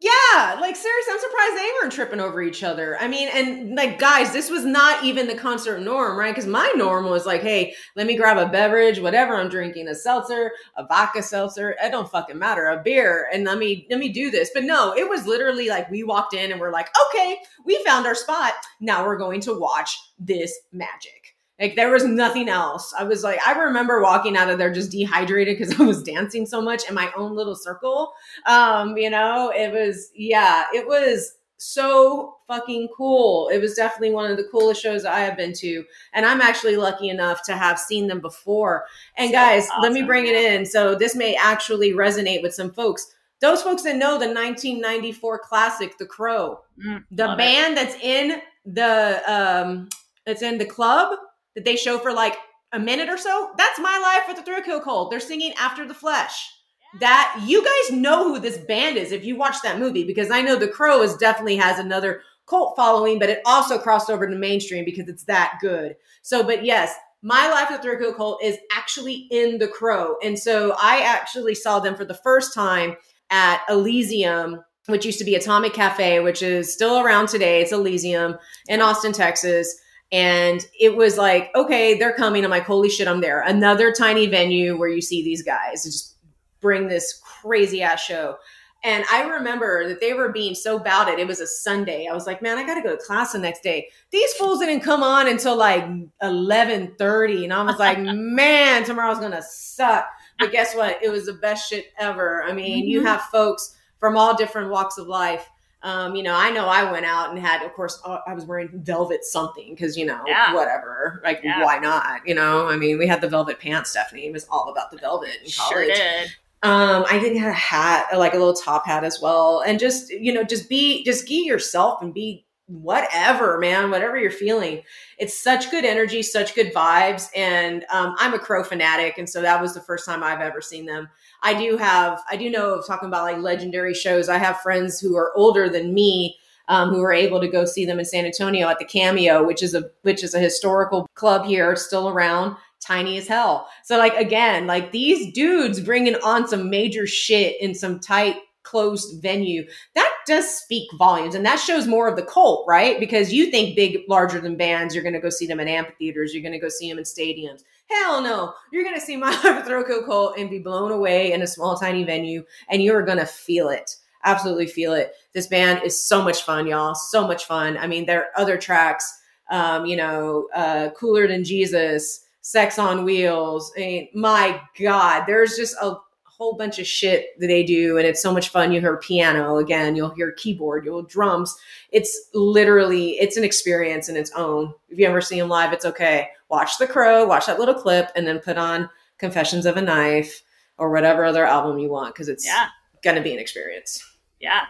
Yeah, 0.00 0.56
like 0.58 0.76
seriously, 0.76 1.12
I'm 1.12 1.20
surprised 1.20 1.56
they 1.56 1.70
weren't 1.78 1.92
tripping 1.92 2.20
over 2.20 2.40
each 2.40 2.62
other. 2.62 2.96
I 2.98 3.06
mean, 3.06 3.28
and 3.34 3.74
like 3.74 3.98
guys, 3.98 4.32
this 4.32 4.48
was 4.48 4.64
not 4.64 5.04
even 5.04 5.26
the 5.26 5.34
concert 5.34 5.80
norm, 5.80 6.16
right? 6.18 6.34
Because 6.34 6.48
my 6.48 6.72
norm 6.74 7.04
was 7.04 7.26
like, 7.26 7.42
hey, 7.42 7.74
let 7.96 8.06
me 8.06 8.16
grab 8.16 8.38
a 8.38 8.50
beverage, 8.50 8.98
whatever 8.98 9.36
I'm 9.36 9.50
drinking, 9.50 9.88
a 9.88 9.94
seltzer, 9.94 10.52
a 10.78 10.86
vodka 10.86 11.22
seltzer, 11.22 11.76
it 11.82 11.90
don't 11.90 12.10
fucking 12.10 12.38
matter, 12.38 12.68
a 12.68 12.82
beer, 12.82 13.28
and 13.30 13.44
let 13.44 13.58
me 13.58 13.86
let 13.90 13.98
me 13.98 14.08
do 14.08 14.30
this. 14.30 14.50
But 14.54 14.64
no, 14.64 14.96
it 14.96 15.06
was 15.06 15.26
literally 15.26 15.68
like 15.68 15.90
we 15.90 16.02
walked 16.02 16.32
in 16.32 16.50
and 16.50 16.58
we're 16.58 16.72
like, 16.72 16.88
okay, 17.08 17.36
we 17.66 17.84
found 17.84 18.06
our 18.06 18.14
spot. 18.14 18.54
Now 18.80 19.04
we're 19.04 19.18
going 19.18 19.42
to 19.42 19.60
watch 19.60 19.98
this 20.18 20.60
magic. 20.72 21.36
Like 21.60 21.76
there 21.76 21.90
was 21.90 22.04
nothing 22.04 22.48
else. 22.48 22.94
I 22.98 23.04
was 23.04 23.22
like, 23.22 23.38
I 23.46 23.52
remember 23.52 24.00
walking 24.02 24.36
out 24.36 24.48
of 24.48 24.58
there 24.58 24.72
just 24.72 24.90
dehydrated 24.90 25.58
because 25.58 25.78
I 25.80 25.84
was 25.84 26.02
dancing 26.02 26.46
so 26.46 26.62
much 26.62 26.88
in 26.88 26.94
my 26.94 27.12
own 27.16 27.36
little 27.36 27.54
circle. 27.54 28.12
Um, 28.46 28.96
you 28.96 29.10
know, 29.10 29.52
it 29.54 29.70
was, 29.72 30.10
yeah, 30.14 30.64
it 30.72 30.86
was 30.86 31.36
so 31.58 32.36
fucking 32.48 32.88
cool. 32.96 33.50
It 33.50 33.58
was 33.58 33.74
definitely 33.74 34.12
one 34.12 34.30
of 34.30 34.38
the 34.38 34.48
coolest 34.50 34.80
shows 34.80 35.04
I 35.04 35.20
have 35.20 35.36
been 35.36 35.52
to. 35.54 35.84
And 36.14 36.24
I'm 36.24 36.40
actually 36.40 36.76
lucky 36.76 37.10
enough 37.10 37.42
to 37.44 37.56
have 37.56 37.78
seen 37.78 38.06
them 38.06 38.20
before. 38.20 38.86
And 39.18 39.28
so 39.28 39.32
guys, 39.32 39.68
awesome. 39.68 39.82
let 39.82 39.92
me 39.92 40.02
bring 40.02 40.26
it 40.26 40.34
in. 40.34 40.64
So 40.64 40.94
this 40.94 41.14
may 41.14 41.36
actually 41.36 41.92
resonate 41.92 42.42
with 42.42 42.54
some 42.54 42.72
folks. 42.72 43.14
Those 43.42 43.62
folks 43.62 43.82
that 43.82 43.96
know 43.96 44.18
the 44.18 44.26
1994 44.26 45.38
classic, 45.40 45.98
The 45.98 46.06
Crow, 46.06 46.60
mm, 46.82 47.04
the 47.10 47.34
band 47.36 47.72
it. 47.72 47.76
that's 47.76 47.94
in 48.02 48.40
the 48.66 49.22
um 49.26 49.88
that's 50.26 50.42
in 50.42 50.58
the 50.58 50.66
club 50.66 51.18
that 51.54 51.64
they 51.64 51.76
show 51.76 51.98
for 51.98 52.12
like 52.12 52.36
a 52.72 52.78
minute 52.78 53.08
or 53.08 53.18
so. 53.18 53.50
That's 53.56 53.80
my 53.80 53.98
life 53.98 54.28
with 54.28 54.36
the 54.36 54.42
Thrill 54.42 54.62
Kill 54.62 54.80
Kult. 54.80 55.10
They're 55.10 55.20
singing 55.20 55.52
After 55.58 55.86
the 55.86 55.94
Flesh. 55.94 56.52
That 56.98 57.44
you 57.46 57.64
guys 57.64 57.96
know 57.96 58.24
who 58.24 58.40
this 58.40 58.58
band 58.58 58.96
is 58.96 59.12
if 59.12 59.24
you 59.24 59.36
watch 59.36 59.62
that 59.62 59.78
movie 59.78 60.04
because 60.04 60.30
I 60.30 60.42
know 60.42 60.56
The 60.56 60.66
Crow 60.66 61.02
is 61.02 61.16
definitely 61.16 61.56
has 61.56 61.78
another 61.78 62.22
cult 62.48 62.74
following, 62.74 63.20
but 63.20 63.30
it 63.30 63.40
also 63.46 63.78
crossed 63.78 64.10
over 64.10 64.26
to 64.26 64.36
mainstream 64.36 64.84
because 64.84 65.08
it's 65.08 65.22
that 65.24 65.58
good. 65.60 65.94
So, 66.22 66.42
but 66.42 66.64
yes, 66.64 66.92
my 67.22 67.48
life 67.48 67.70
with 67.70 67.82
the 67.82 67.96
Kill 67.96 68.12
Kult 68.12 68.38
is 68.42 68.58
actually 68.76 69.28
in 69.30 69.58
The 69.58 69.68
Crow, 69.68 70.16
and 70.20 70.36
so 70.36 70.74
I 70.80 71.02
actually 71.02 71.54
saw 71.54 71.78
them 71.78 71.94
for 71.94 72.04
the 72.04 72.14
first 72.14 72.52
time 72.54 72.96
at 73.30 73.62
Elysium 73.68 74.60
which 74.86 75.06
used 75.06 75.18
to 75.18 75.24
be 75.24 75.36
Atomic 75.36 75.72
Cafe, 75.72 76.18
which 76.20 76.42
is 76.42 76.72
still 76.72 76.98
around 76.98 77.28
today. 77.28 77.60
It's 77.60 77.70
Elysium 77.70 78.36
in 78.66 78.80
Austin, 78.80 79.12
Texas 79.12 79.80
And 80.12 80.64
it 80.78 80.96
was 80.96 81.16
like, 81.16 81.50
okay, 81.54 81.96
they're 81.98 82.14
coming. 82.14 82.44
I'm 82.44 82.50
like, 82.50 82.64
holy 82.64 82.88
shit, 82.88 83.06
I'm 83.06 83.20
there. 83.20 83.42
Another 83.42 83.92
tiny 83.92 84.26
venue 84.26 84.76
where 84.76 84.88
you 84.88 85.00
see 85.00 85.22
these 85.22 85.42
guys 85.42 85.84
just 85.84 86.16
bring 86.60 86.88
this 86.88 87.20
crazy 87.22 87.82
ass 87.82 88.02
show. 88.02 88.36
And 88.82 89.04
I 89.12 89.22
remember 89.22 89.86
that 89.88 90.00
they 90.00 90.14
were 90.14 90.32
being 90.32 90.54
so 90.54 90.76
about 90.76 91.08
it. 91.08 91.18
It 91.18 91.26
was 91.26 91.40
a 91.40 91.46
Sunday. 91.46 92.06
I 92.10 92.14
was 92.14 92.26
like, 92.26 92.40
man, 92.40 92.56
I 92.56 92.64
got 92.64 92.74
to 92.74 92.82
go 92.82 92.96
to 92.96 93.02
class 93.02 93.32
the 93.32 93.38
next 93.38 93.62
day. 93.62 93.88
These 94.10 94.32
fools 94.34 94.60
didn't 94.60 94.80
come 94.80 95.02
on 95.02 95.28
until 95.28 95.54
like 95.54 95.82
1130. 95.82 97.44
And 97.44 97.52
I 97.52 97.62
was 97.62 97.78
like, 97.78 97.98
man, 98.02 98.84
tomorrow's 98.84 99.18
going 99.18 99.32
to 99.32 99.42
suck. 99.42 100.06
But 100.38 100.52
guess 100.52 100.74
what? 100.74 100.98
It 101.02 101.10
was 101.10 101.26
the 101.26 101.34
best 101.34 101.68
shit 101.68 101.92
ever. 101.98 102.42
I 102.42 102.52
mean, 102.52 102.84
mm-hmm. 102.84 102.88
you 102.88 103.04
have 103.04 103.20
folks 103.22 103.76
from 103.98 104.16
all 104.16 104.34
different 104.34 104.70
walks 104.70 104.96
of 104.96 105.06
life. 105.06 105.46
Um, 105.82 106.14
you 106.14 106.22
know, 106.22 106.34
I 106.34 106.50
know 106.50 106.66
I 106.66 106.90
went 106.90 107.06
out 107.06 107.30
and 107.30 107.38
had, 107.38 107.62
of 107.62 107.72
course, 107.72 108.00
uh, 108.04 108.18
I 108.26 108.34
was 108.34 108.44
wearing 108.44 108.68
velvet 108.74 109.24
something 109.24 109.74
because, 109.74 109.96
you 109.96 110.04
know, 110.04 110.22
yeah. 110.26 110.54
whatever. 110.54 111.22
Like, 111.24 111.40
yeah. 111.42 111.64
why 111.64 111.78
not? 111.78 112.20
You 112.26 112.34
know, 112.34 112.68
I 112.68 112.76
mean, 112.76 112.98
we 112.98 113.06
had 113.06 113.22
the 113.22 113.28
velvet 113.28 113.58
pants, 113.58 113.90
Stephanie. 113.90 114.26
It 114.26 114.32
was 114.32 114.46
all 114.50 114.70
about 114.70 114.90
the 114.90 114.98
velvet 114.98 115.30
in 115.42 115.50
college. 115.50 115.72
Sure 115.72 115.86
did. 115.86 116.28
Um, 116.62 117.06
I 117.08 117.18
think 117.18 117.36
I 117.36 117.40
had 117.40 117.50
a 117.50 117.54
hat, 117.54 118.08
like 118.14 118.34
a 118.34 118.36
little 118.36 118.52
top 118.52 118.84
hat 118.84 119.04
as 119.04 119.20
well. 119.22 119.62
And 119.66 119.78
just, 119.78 120.10
you 120.10 120.32
know, 120.34 120.44
just 120.44 120.68
be, 120.68 121.02
just 121.04 121.26
be 121.26 121.46
yourself 121.46 122.02
and 122.02 122.12
be 122.12 122.44
whatever, 122.70 123.58
man, 123.58 123.90
whatever 123.90 124.16
you're 124.16 124.30
feeling. 124.30 124.82
It's 125.18 125.42
such 125.42 125.70
good 125.70 125.84
energy, 125.84 126.22
such 126.22 126.54
good 126.54 126.72
vibes. 126.72 127.28
And 127.34 127.84
um, 127.92 128.14
I'm 128.18 128.32
a 128.32 128.38
crow 128.38 128.62
fanatic. 128.62 129.18
And 129.18 129.28
so 129.28 129.42
that 129.42 129.60
was 129.60 129.74
the 129.74 129.80
first 129.80 130.06
time 130.06 130.22
I've 130.22 130.40
ever 130.40 130.60
seen 130.60 130.86
them. 130.86 131.08
I 131.42 131.60
do 131.60 131.76
have, 131.76 132.20
I 132.30 132.36
do 132.36 132.48
know 132.48 132.74
of 132.74 132.86
talking 132.86 133.08
about 133.08 133.24
like 133.24 133.38
legendary 133.38 133.94
shows. 133.94 134.28
I 134.28 134.38
have 134.38 134.60
friends 134.60 135.00
who 135.00 135.16
are 135.16 135.32
older 135.36 135.68
than 135.68 135.92
me. 135.94 136.36
Um, 136.68 136.90
who 136.90 137.00
were 137.00 137.12
able 137.12 137.40
to 137.40 137.48
go 137.48 137.64
see 137.64 137.84
them 137.84 137.98
in 137.98 138.04
San 138.04 138.24
Antonio 138.24 138.68
at 138.68 138.78
the 138.78 138.84
Cameo, 138.84 139.44
which 139.44 139.60
is 139.60 139.74
a 139.74 139.90
which 140.02 140.22
is 140.22 140.34
a 140.34 140.38
historical 140.38 141.08
club 141.16 141.44
here, 141.44 141.74
still 141.74 142.08
around 142.08 142.54
tiny 142.78 143.18
as 143.18 143.26
hell. 143.26 143.68
So 143.82 143.98
like 143.98 144.14
again, 144.14 144.68
like 144.68 144.92
these 144.92 145.32
dudes 145.32 145.80
bringing 145.80 146.14
on 146.22 146.46
some 146.46 146.70
major 146.70 147.08
shit 147.08 147.60
in 147.60 147.74
some 147.74 147.98
tight 147.98 148.36
closed 148.62 149.20
venue 149.20 149.66
that 149.96 150.12
does 150.30 150.48
speak 150.48 150.90
volumes 150.94 151.34
and 151.34 151.44
that 151.44 151.58
shows 151.58 151.86
more 151.86 152.08
of 152.08 152.16
the 152.16 152.22
cult 152.22 152.64
right? 152.66 152.98
Because 152.98 153.32
you 153.32 153.50
think 153.50 153.76
big 153.76 154.00
larger 154.08 154.40
than 154.40 154.56
bands 154.56 154.94
you're 154.94 155.04
going 155.04 155.14
to 155.14 155.20
go 155.20 155.30
see 155.30 155.46
them 155.46 155.60
in 155.60 155.68
amphitheaters 155.68 156.32
you're 156.32 156.42
going 156.42 156.52
to 156.52 156.58
go 156.58 156.68
see 156.68 156.88
them 156.88 156.98
in 156.98 157.04
stadiums. 157.04 157.62
Hell 157.90 158.22
no. 158.22 158.54
You're 158.72 158.84
going 158.84 158.94
to 158.94 159.00
see 159.00 159.16
my 159.18 159.32
throw 159.66 159.84
cult 160.04 160.38
and 160.38 160.48
be 160.48 160.58
blown 160.58 160.92
away 160.92 161.32
in 161.32 161.42
a 161.42 161.46
small 161.46 161.76
tiny 161.76 162.04
venue 162.04 162.44
and 162.70 162.82
you're 162.82 163.04
going 163.04 163.18
to 163.18 163.26
feel 163.26 163.68
it. 163.68 163.96
Absolutely 164.24 164.66
feel 164.66 164.92
it. 164.94 165.12
This 165.32 165.46
band 165.46 165.82
is 165.84 166.00
so 166.00 166.22
much 166.22 166.42
fun 166.42 166.66
y'all. 166.66 166.94
So 166.94 167.26
much 167.26 167.44
fun. 167.44 167.76
I 167.76 167.86
mean 167.86 168.06
there 168.06 168.24
are 168.24 168.40
other 168.40 168.56
tracks 168.56 169.18
um, 169.50 169.84
you 169.84 169.96
know 169.96 170.48
uh, 170.54 170.90
cooler 170.96 171.26
than 171.26 171.44
jesus 171.44 172.24
Sex 172.42 172.78
on 172.78 173.04
Wheels. 173.04 173.72
I 173.76 173.80
mean, 173.80 174.08
my 174.14 174.60
God, 174.80 175.24
there's 175.26 175.56
just 175.56 175.76
a 175.80 175.96
whole 176.40 176.56
bunch 176.56 176.78
of 176.78 176.86
shit 176.86 177.38
that 177.38 177.48
they 177.48 177.62
do, 177.62 177.98
and 177.98 178.06
it's 178.06 178.22
so 178.22 178.32
much 178.32 178.48
fun. 178.48 178.72
You 178.72 178.80
hear 178.80 178.96
piano 178.96 179.58
again, 179.58 179.94
you'll 179.94 180.14
hear 180.14 180.32
keyboard, 180.32 180.86
you'll 180.86 181.02
drums. 181.02 181.54
It's 181.92 182.18
literally 182.32 183.10
it's 183.20 183.36
an 183.36 183.44
experience 183.44 184.08
in 184.08 184.16
its 184.16 184.30
own. 184.30 184.72
If 184.88 184.98
you 184.98 185.06
ever 185.06 185.20
see 185.20 185.38
them 185.38 185.50
live, 185.50 185.74
it's 185.74 185.84
okay. 185.84 186.30
Watch 186.48 186.78
The 186.78 186.86
Crow, 186.86 187.26
watch 187.26 187.44
that 187.44 187.58
little 187.58 187.74
clip, 187.74 188.08
and 188.16 188.26
then 188.26 188.38
put 188.38 188.56
on 188.56 188.88
Confessions 189.18 189.66
of 189.66 189.76
a 189.76 189.82
Knife 189.82 190.40
or 190.78 190.90
whatever 190.90 191.26
other 191.26 191.44
album 191.44 191.78
you 191.78 191.90
want 191.90 192.14
because 192.14 192.30
it's 192.30 192.46
yeah. 192.46 192.68
gonna 193.04 193.22
be 193.22 193.34
an 193.34 193.38
experience. 193.38 194.02
Yeah. 194.40 194.62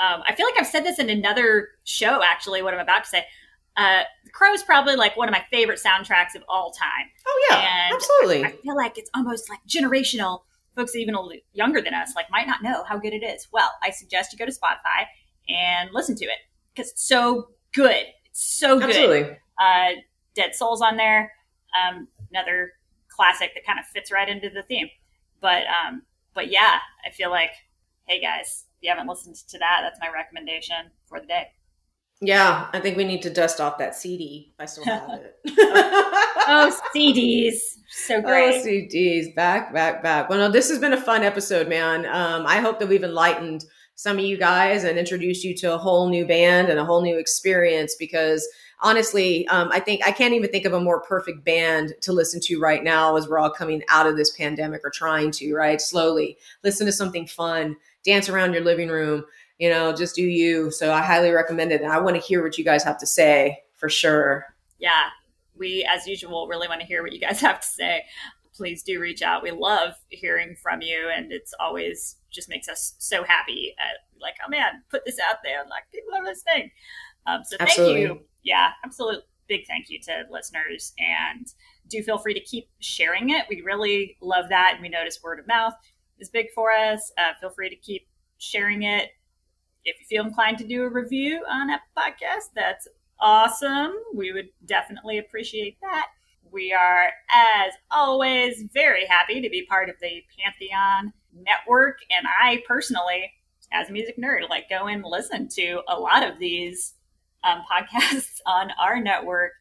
Um, 0.00 0.20
I 0.26 0.34
feel 0.34 0.46
like 0.46 0.58
I've 0.58 0.66
said 0.66 0.82
this 0.82 0.98
in 0.98 1.10
another 1.10 1.68
show, 1.84 2.22
actually, 2.24 2.60
what 2.62 2.74
I'm 2.74 2.80
about 2.80 3.04
to 3.04 3.08
say. 3.10 3.24
Uh, 3.76 4.02
Crow 4.32 4.52
is 4.52 4.64
probably 4.64 4.96
like 4.96 5.16
one 5.16 5.28
of 5.28 5.32
my 5.32 5.44
favorite 5.52 5.80
soundtracks 5.80 6.34
of 6.34 6.42
all 6.48 6.72
time. 6.72 7.06
Oh 7.24 7.46
yeah, 7.50 7.58
and 7.60 7.94
absolutely. 7.94 8.44
I, 8.44 8.48
I 8.48 8.52
feel 8.56 8.74
like 8.74 8.98
it's 8.98 9.10
almost 9.14 9.48
like 9.48 9.60
generational. 9.68 10.40
Folks 10.76 10.96
even 10.96 11.14
younger 11.52 11.80
than 11.80 11.94
us 11.94 12.14
like 12.16 12.26
might 12.30 12.46
not 12.46 12.62
know 12.62 12.84
how 12.84 12.98
good 12.98 13.12
it 13.12 13.22
is. 13.22 13.46
Well, 13.52 13.70
I 13.82 13.90
suggest 13.90 14.32
you 14.32 14.38
go 14.38 14.46
to 14.46 14.52
Spotify 14.52 15.06
and 15.48 15.90
listen 15.92 16.16
to 16.16 16.24
it 16.24 16.38
because 16.74 16.90
it's 16.90 17.06
so 17.06 17.48
good. 17.74 18.06
It's 18.26 18.44
so 18.58 18.78
good. 18.78 18.90
Absolutely. 18.90 19.36
Uh, 19.60 20.00
Dead 20.34 20.54
Souls 20.54 20.80
on 20.82 20.96
there, 20.96 21.32
um, 21.78 22.08
another 22.30 22.72
classic 23.08 23.52
that 23.54 23.64
kind 23.64 23.78
of 23.78 23.86
fits 23.86 24.10
right 24.10 24.28
into 24.28 24.50
the 24.50 24.62
theme. 24.64 24.88
But 25.40 25.64
um, 25.66 26.02
but 26.34 26.50
yeah, 26.50 26.78
I 27.06 27.10
feel 27.10 27.30
like, 27.30 27.50
hey 28.06 28.20
guys, 28.20 28.64
if 28.76 28.82
you 28.82 28.90
haven't 28.90 29.06
listened 29.06 29.36
to 29.36 29.58
that, 29.58 29.80
that's 29.82 30.00
my 30.00 30.08
recommendation 30.12 30.90
for 31.06 31.20
the 31.20 31.26
day. 31.26 31.46
Yeah, 32.20 32.68
I 32.72 32.80
think 32.80 32.96
we 32.96 33.04
need 33.04 33.22
to 33.22 33.30
dust 33.30 33.60
off 33.60 33.78
that 33.78 33.94
CD. 33.94 34.54
I 34.58 34.66
still 34.66 34.84
have 34.84 35.10
it. 35.10 35.36
oh, 35.58 36.80
CDs. 36.94 37.58
So 37.88 38.16
oh, 38.16 38.22
great. 38.22 38.60
Oh, 38.60 38.66
CDs. 38.66 39.34
Back, 39.34 39.72
back, 39.72 40.02
back. 40.02 40.28
Well, 40.28 40.38
no, 40.38 40.50
this 40.50 40.68
has 40.70 40.78
been 40.78 40.92
a 40.92 41.00
fun 41.00 41.22
episode, 41.22 41.68
man. 41.68 42.06
Um, 42.06 42.46
I 42.46 42.60
hope 42.60 42.78
that 42.80 42.88
we've 42.88 43.04
enlightened 43.04 43.64
some 43.94 44.18
of 44.18 44.24
you 44.24 44.36
guys 44.36 44.84
and 44.84 44.98
introduced 44.98 45.44
you 45.44 45.54
to 45.54 45.74
a 45.74 45.78
whole 45.78 46.08
new 46.08 46.26
band 46.26 46.68
and 46.68 46.80
a 46.80 46.84
whole 46.84 47.02
new 47.02 47.16
experience 47.16 47.94
because 47.94 48.46
honestly, 48.80 49.46
um, 49.48 49.70
I 49.72 49.78
think 49.78 50.04
I 50.04 50.10
can't 50.10 50.34
even 50.34 50.50
think 50.50 50.64
of 50.64 50.72
a 50.72 50.80
more 50.80 51.00
perfect 51.00 51.44
band 51.44 51.94
to 52.02 52.12
listen 52.12 52.40
to 52.44 52.58
right 52.58 52.82
now 52.82 53.16
as 53.16 53.28
we're 53.28 53.38
all 53.38 53.50
coming 53.50 53.82
out 53.88 54.06
of 54.06 54.16
this 54.16 54.36
pandemic 54.36 54.80
or 54.84 54.90
trying 54.90 55.30
to, 55.32 55.54
right? 55.54 55.80
Slowly 55.80 56.36
listen 56.64 56.86
to 56.86 56.92
something 56.92 57.26
fun, 57.26 57.76
dance 58.04 58.28
around 58.28 58.52
your 58.52 58.64
living 58.64 58.88
room 58.88 59.24
you 59.58 59.70
know, 59.70 59.92
just 59.92 60.16
do 60.16 60.22
you. 60.22 60.70
So 60.70 60.92
I 60.92 61.02
highly 61.02 61.30
recommend 61.30 61.72
it. 61.72 61.80
And 61.80 61.92
I 61.92 62.00
want 62.00 62.16
to 62.16 62.22
hear 62.22 62.42
what 62.42 62.58
you 62.58 62.64
guys 62.64 62.82
have 62.84 62.98
to 62.98 63.06
say 63.06 63.62
for 63.74 63.88
sure. 63.88 64.46
Yeah. 64.78 65.08
We, 65.56 65.88
as 65.90 66.06
usual, 66.06 66.48
really 66.48 66.68
want 66.68 66.80
to 66.80 66.86
hear 66.86 67.02
what 67.02 67.12
you 67.12 67.20
guys 67.20 67.40
have 67.42 67.60
to 67.60 67.66
say. 67.66 68.04
Please 68.54 68.82
do 68.82 69.00
reach 69.00 69.22
out. 69.22 69.42
We 69.42 69.50
love 69.50 69.94
hearing 70.08 70.56
from 70.62 70.80
you. 70.80 71.10
And 71.14 71.32
it's 71.32 71.52
always 71.58 72.16
just 72.30 72.48
makes 72.48 72.68
us 72.68 72.94
so 72.98 73.24
happy. 73.24 73.74
At, 73.78 74.20
like, 74.20 74.34
oh 74.44 74.48
man, 74.48 74.82
put 74.90 75.04
this 75.04 75.18
out 75.18 75.36
there. 75.42 75.64
Like, 75.68 75.84
people 75.92 76.14
are 76.14 76.24
listening. 76.24 76.70
Um, 77.26 77.40
so 77.44 77.56
absolutely. 77.58 78.06
thank 78.06 78.18
you. 78.18 78.26
Yeah, 78.42 78.70
absolute 78.84 79.22
big 79.48 79.66
thank 79.66 79.90
you 79.90 80.00
to 80.00 80.24
listeners. 80.30 80.92
And 80.98 81.46
do 81.88 82.02
feel 82.02 82.18
free 82.18 82.34
to 82.34 82.40
keep 82.40 82.68
sharing 82.80 83.30
it. 83.30 83.44
We 83.50 83.62
really 83.62 84.16
love 84.20 84.48
that. 84.50 84.72
And 84.74 84.82
we 84.82 84.88
notice 84.88 85.20
word 85.22 85.40
of 85.40 85.46
mouth 85.46 85.74
is 86.18 86.30
big 86.30 86.46
for 86.54 86.72
us. 86.72 87.12
Uh, 87.18 87.32
feel 87.40 87.50
free 87.50 87.68
to 87.70 87.76
keep 87.76 88.06
sharing 88.38 88.82
it 88.82 89.10
if 89.84 90.00
you 90.00 90.06
feel 90.06 90.26
inclined 90.26 90.58
to 90.58 90.66
do 90.66 90.82
a 90.82 90.88
review 90.88 91.44
on 91.48 91.70
Apple 91.70 91.86
Podcast, 91.96 92.50
that's 92.54 92.88
awesome. 93.20 93.92
We 94.14 94.32
would 94.32 94.48
definitely 94.66 95.18
appreciate 95.18 95.78
that. 95.82 96.08
We 96.50 96.72
are, 96.72 97.06
as 97.32 97.72
always, 97.90 98.64
very 98.72 99.06
happy 99.06 99.40
to 99.40 99.50
be 99.50 99.66
part 99.66 99.88
of 99.88 99.96
the 100.00 100.22
Pantheon 100.38 101.12
network. 101.34 101.98
And 102.16 102.26
I 102.42 102.62
personally, 102.66 103.32
as 103.72 103.88
a 103.88 103.92
music 103.92 104.16
nerd, 104.18 104.48
like 104.48 104.70
go 104.70 104.86
and 104.86 105.04
listen 105.04 105.48
to 105.54 105.80
a 105.88 105.98
lot 105.98 106.24
of 106.24 106.38
these 106.38 106.94
um, 107.42 107.62
podcasts 107.72 108.40
on 108.46 108.68
our 108.80 109.00
network. 109.00 109.52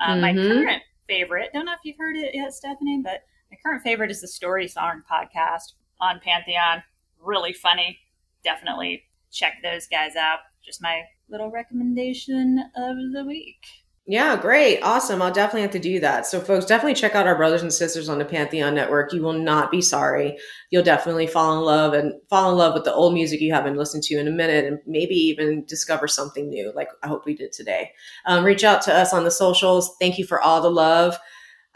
Uh, 0.00 0.12
mm-hmm. 0.12 0.20
My 0.20 0.32
current 0.32 0.82
favorite, 1.06 1.50
don't 1.52 1.66
know 1.66 1.72
if 1.72 1.80
you've 1.84 1.98
heard 1.98 2.16
it 2.16 2.34
yet, 2.34 2.52
Stephanie, 2.54 3.00
but 3.02 3.22
my 3.50 3.58
current 3.64 3.82
favorite 3.82 4.10
is 4.10 4.20
the 4.20 4.28
Story 4.28 4.68
Song 4.68 5.02
podcast 5.10 5.72
on 6.00 6.20
Pantheon. 6.22 6.82
Really 7.20 7.52
funny. 7.52 7.98
Definitely 8.44 9.04
check 9.32 9.54
those 9.62 9.86
guys 9.86 10.16
out. 10.16 10.38
Just 10.64 10.82
my 10.82 11.02
little 11.30 11.50
recommendation 11.50 12.58
of 12.76 12.96
the 13.12 13.24
week. 13.26 13.66
Yeah, 14.10 14.40
great. 14.40 14.80
Awesome. 14.80 15.20
I'll 15.20 15.30
definitely 15.30 15.60
have 15.62 15.72
to 15.72 15.78
do 15.78 16.00
that. 16.00 16.26
So, 16.26 16.40
folks, 16.40 16.64
definitely 16.64 16.94
check 16.94 17.14
out 17.14 17.26
our 17.26 17.36
brothers 17.36 17.60
and 17.60 17.70
sisters 17.70 18.08
on 18.08 18.16
the 18.16 18.24
Pantheon 18.24 18.74
Network. 18.74 19.12
You 19.12 19.22
will 19.22 19.34
not 19.34 19.70
be 19.70 19.82
sorry. 19.82 20.38
You'll 20.70 20.82
definitely 20.82 21.26
fall 21.26 21.58
in 21.58 21.64
love 21.66 21.92
and 21.92 22.14
fall 22.30 22.50
in 22.50 22.56
love 22.56 22.72
with 22.72 22.84
the 22.84 22.94
old 22.94 23.12
music 23.12 23.42
you 23.42 23.52
haven't 23.52 23.76
listened 23.76 24.04
to 24.04 24.18
in 24.18 24.26
a 24.26 24.30
minute 24.30 24.64
and 24.64 24.78
maybe 24.86 25.14
even 25.14 25.66
discover 25.66 26.08
something 26.08 26.48
new, 26.48 26.72
like 26.74 26.88
I 27.02 27.08
hope 27.08 27.26
we 27.26 27.34
did 27.34 27.52
today. 27.52 27.92
Um, 28.24 28.44
reach 28.44 28.64
out 28.64 28.80
to 28.82 28.94
us 28.94 29.12
on 29.12 29.24
the 29.24 29.30
socials. 29.30 29.94
Thank 30.00 30.16
you 30.16 30.24
for 30.24 30.40
all 30.40 30.62
the 30.62 30.70
love. 30.70 31.18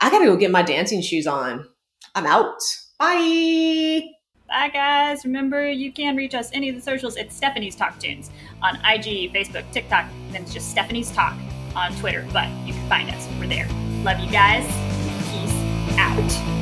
I 0.00 0.08
got 0.08 0.20
to 0.20 0.24
go 0.24 0.36
get 0.36 0.50
my 0.50 0.62
dancing 0.62 1.02
shoes 1.02 1.26
on. 1.26 1.68
I'm 2.14 2.24
out. 2.24 2.62
Bye. 2.98 4.21
Bye, 4.52 4.68
guys. 4.68 5.24
Remember, 5.24 5.70
you 5.70 5.90
can 5.90 6.14
reach 6.14 6.34
us 6.34 6.50
any 6.52 6.68
of 6.68 6.76
the 6.76 6.82
socials. 6.82 7.16
It's 7.16 7.34
Stephanie's 7.34 7.74
Talk 7.74 7.98
Tunes 7.98 8.30
on 8.60 8.74
IG, 8.84 9.32
Facebook, 9.32 9.64
TikTok, 9.72 10.04
and 10.26 10.34
then 10.34 10.42
it's 10.42 10.52
just 10.52 10.70
Stephanie's 10.70 11.10
Talk 11.10 11.34
on 11.74 11.90
Twitter. 11.96 12.28
But 12.34 12.50
you 12.66 12.74
can 12.74 12.86
find 12.86 13.08
us. 13.08 13.26
We're 13.40 13.46
there. 13.46 13.66
Love 14.04 14.20
you 14.20 14.30
guys. 14.30 14.66
Peace 15.32 15.96
out. 15.96 16.61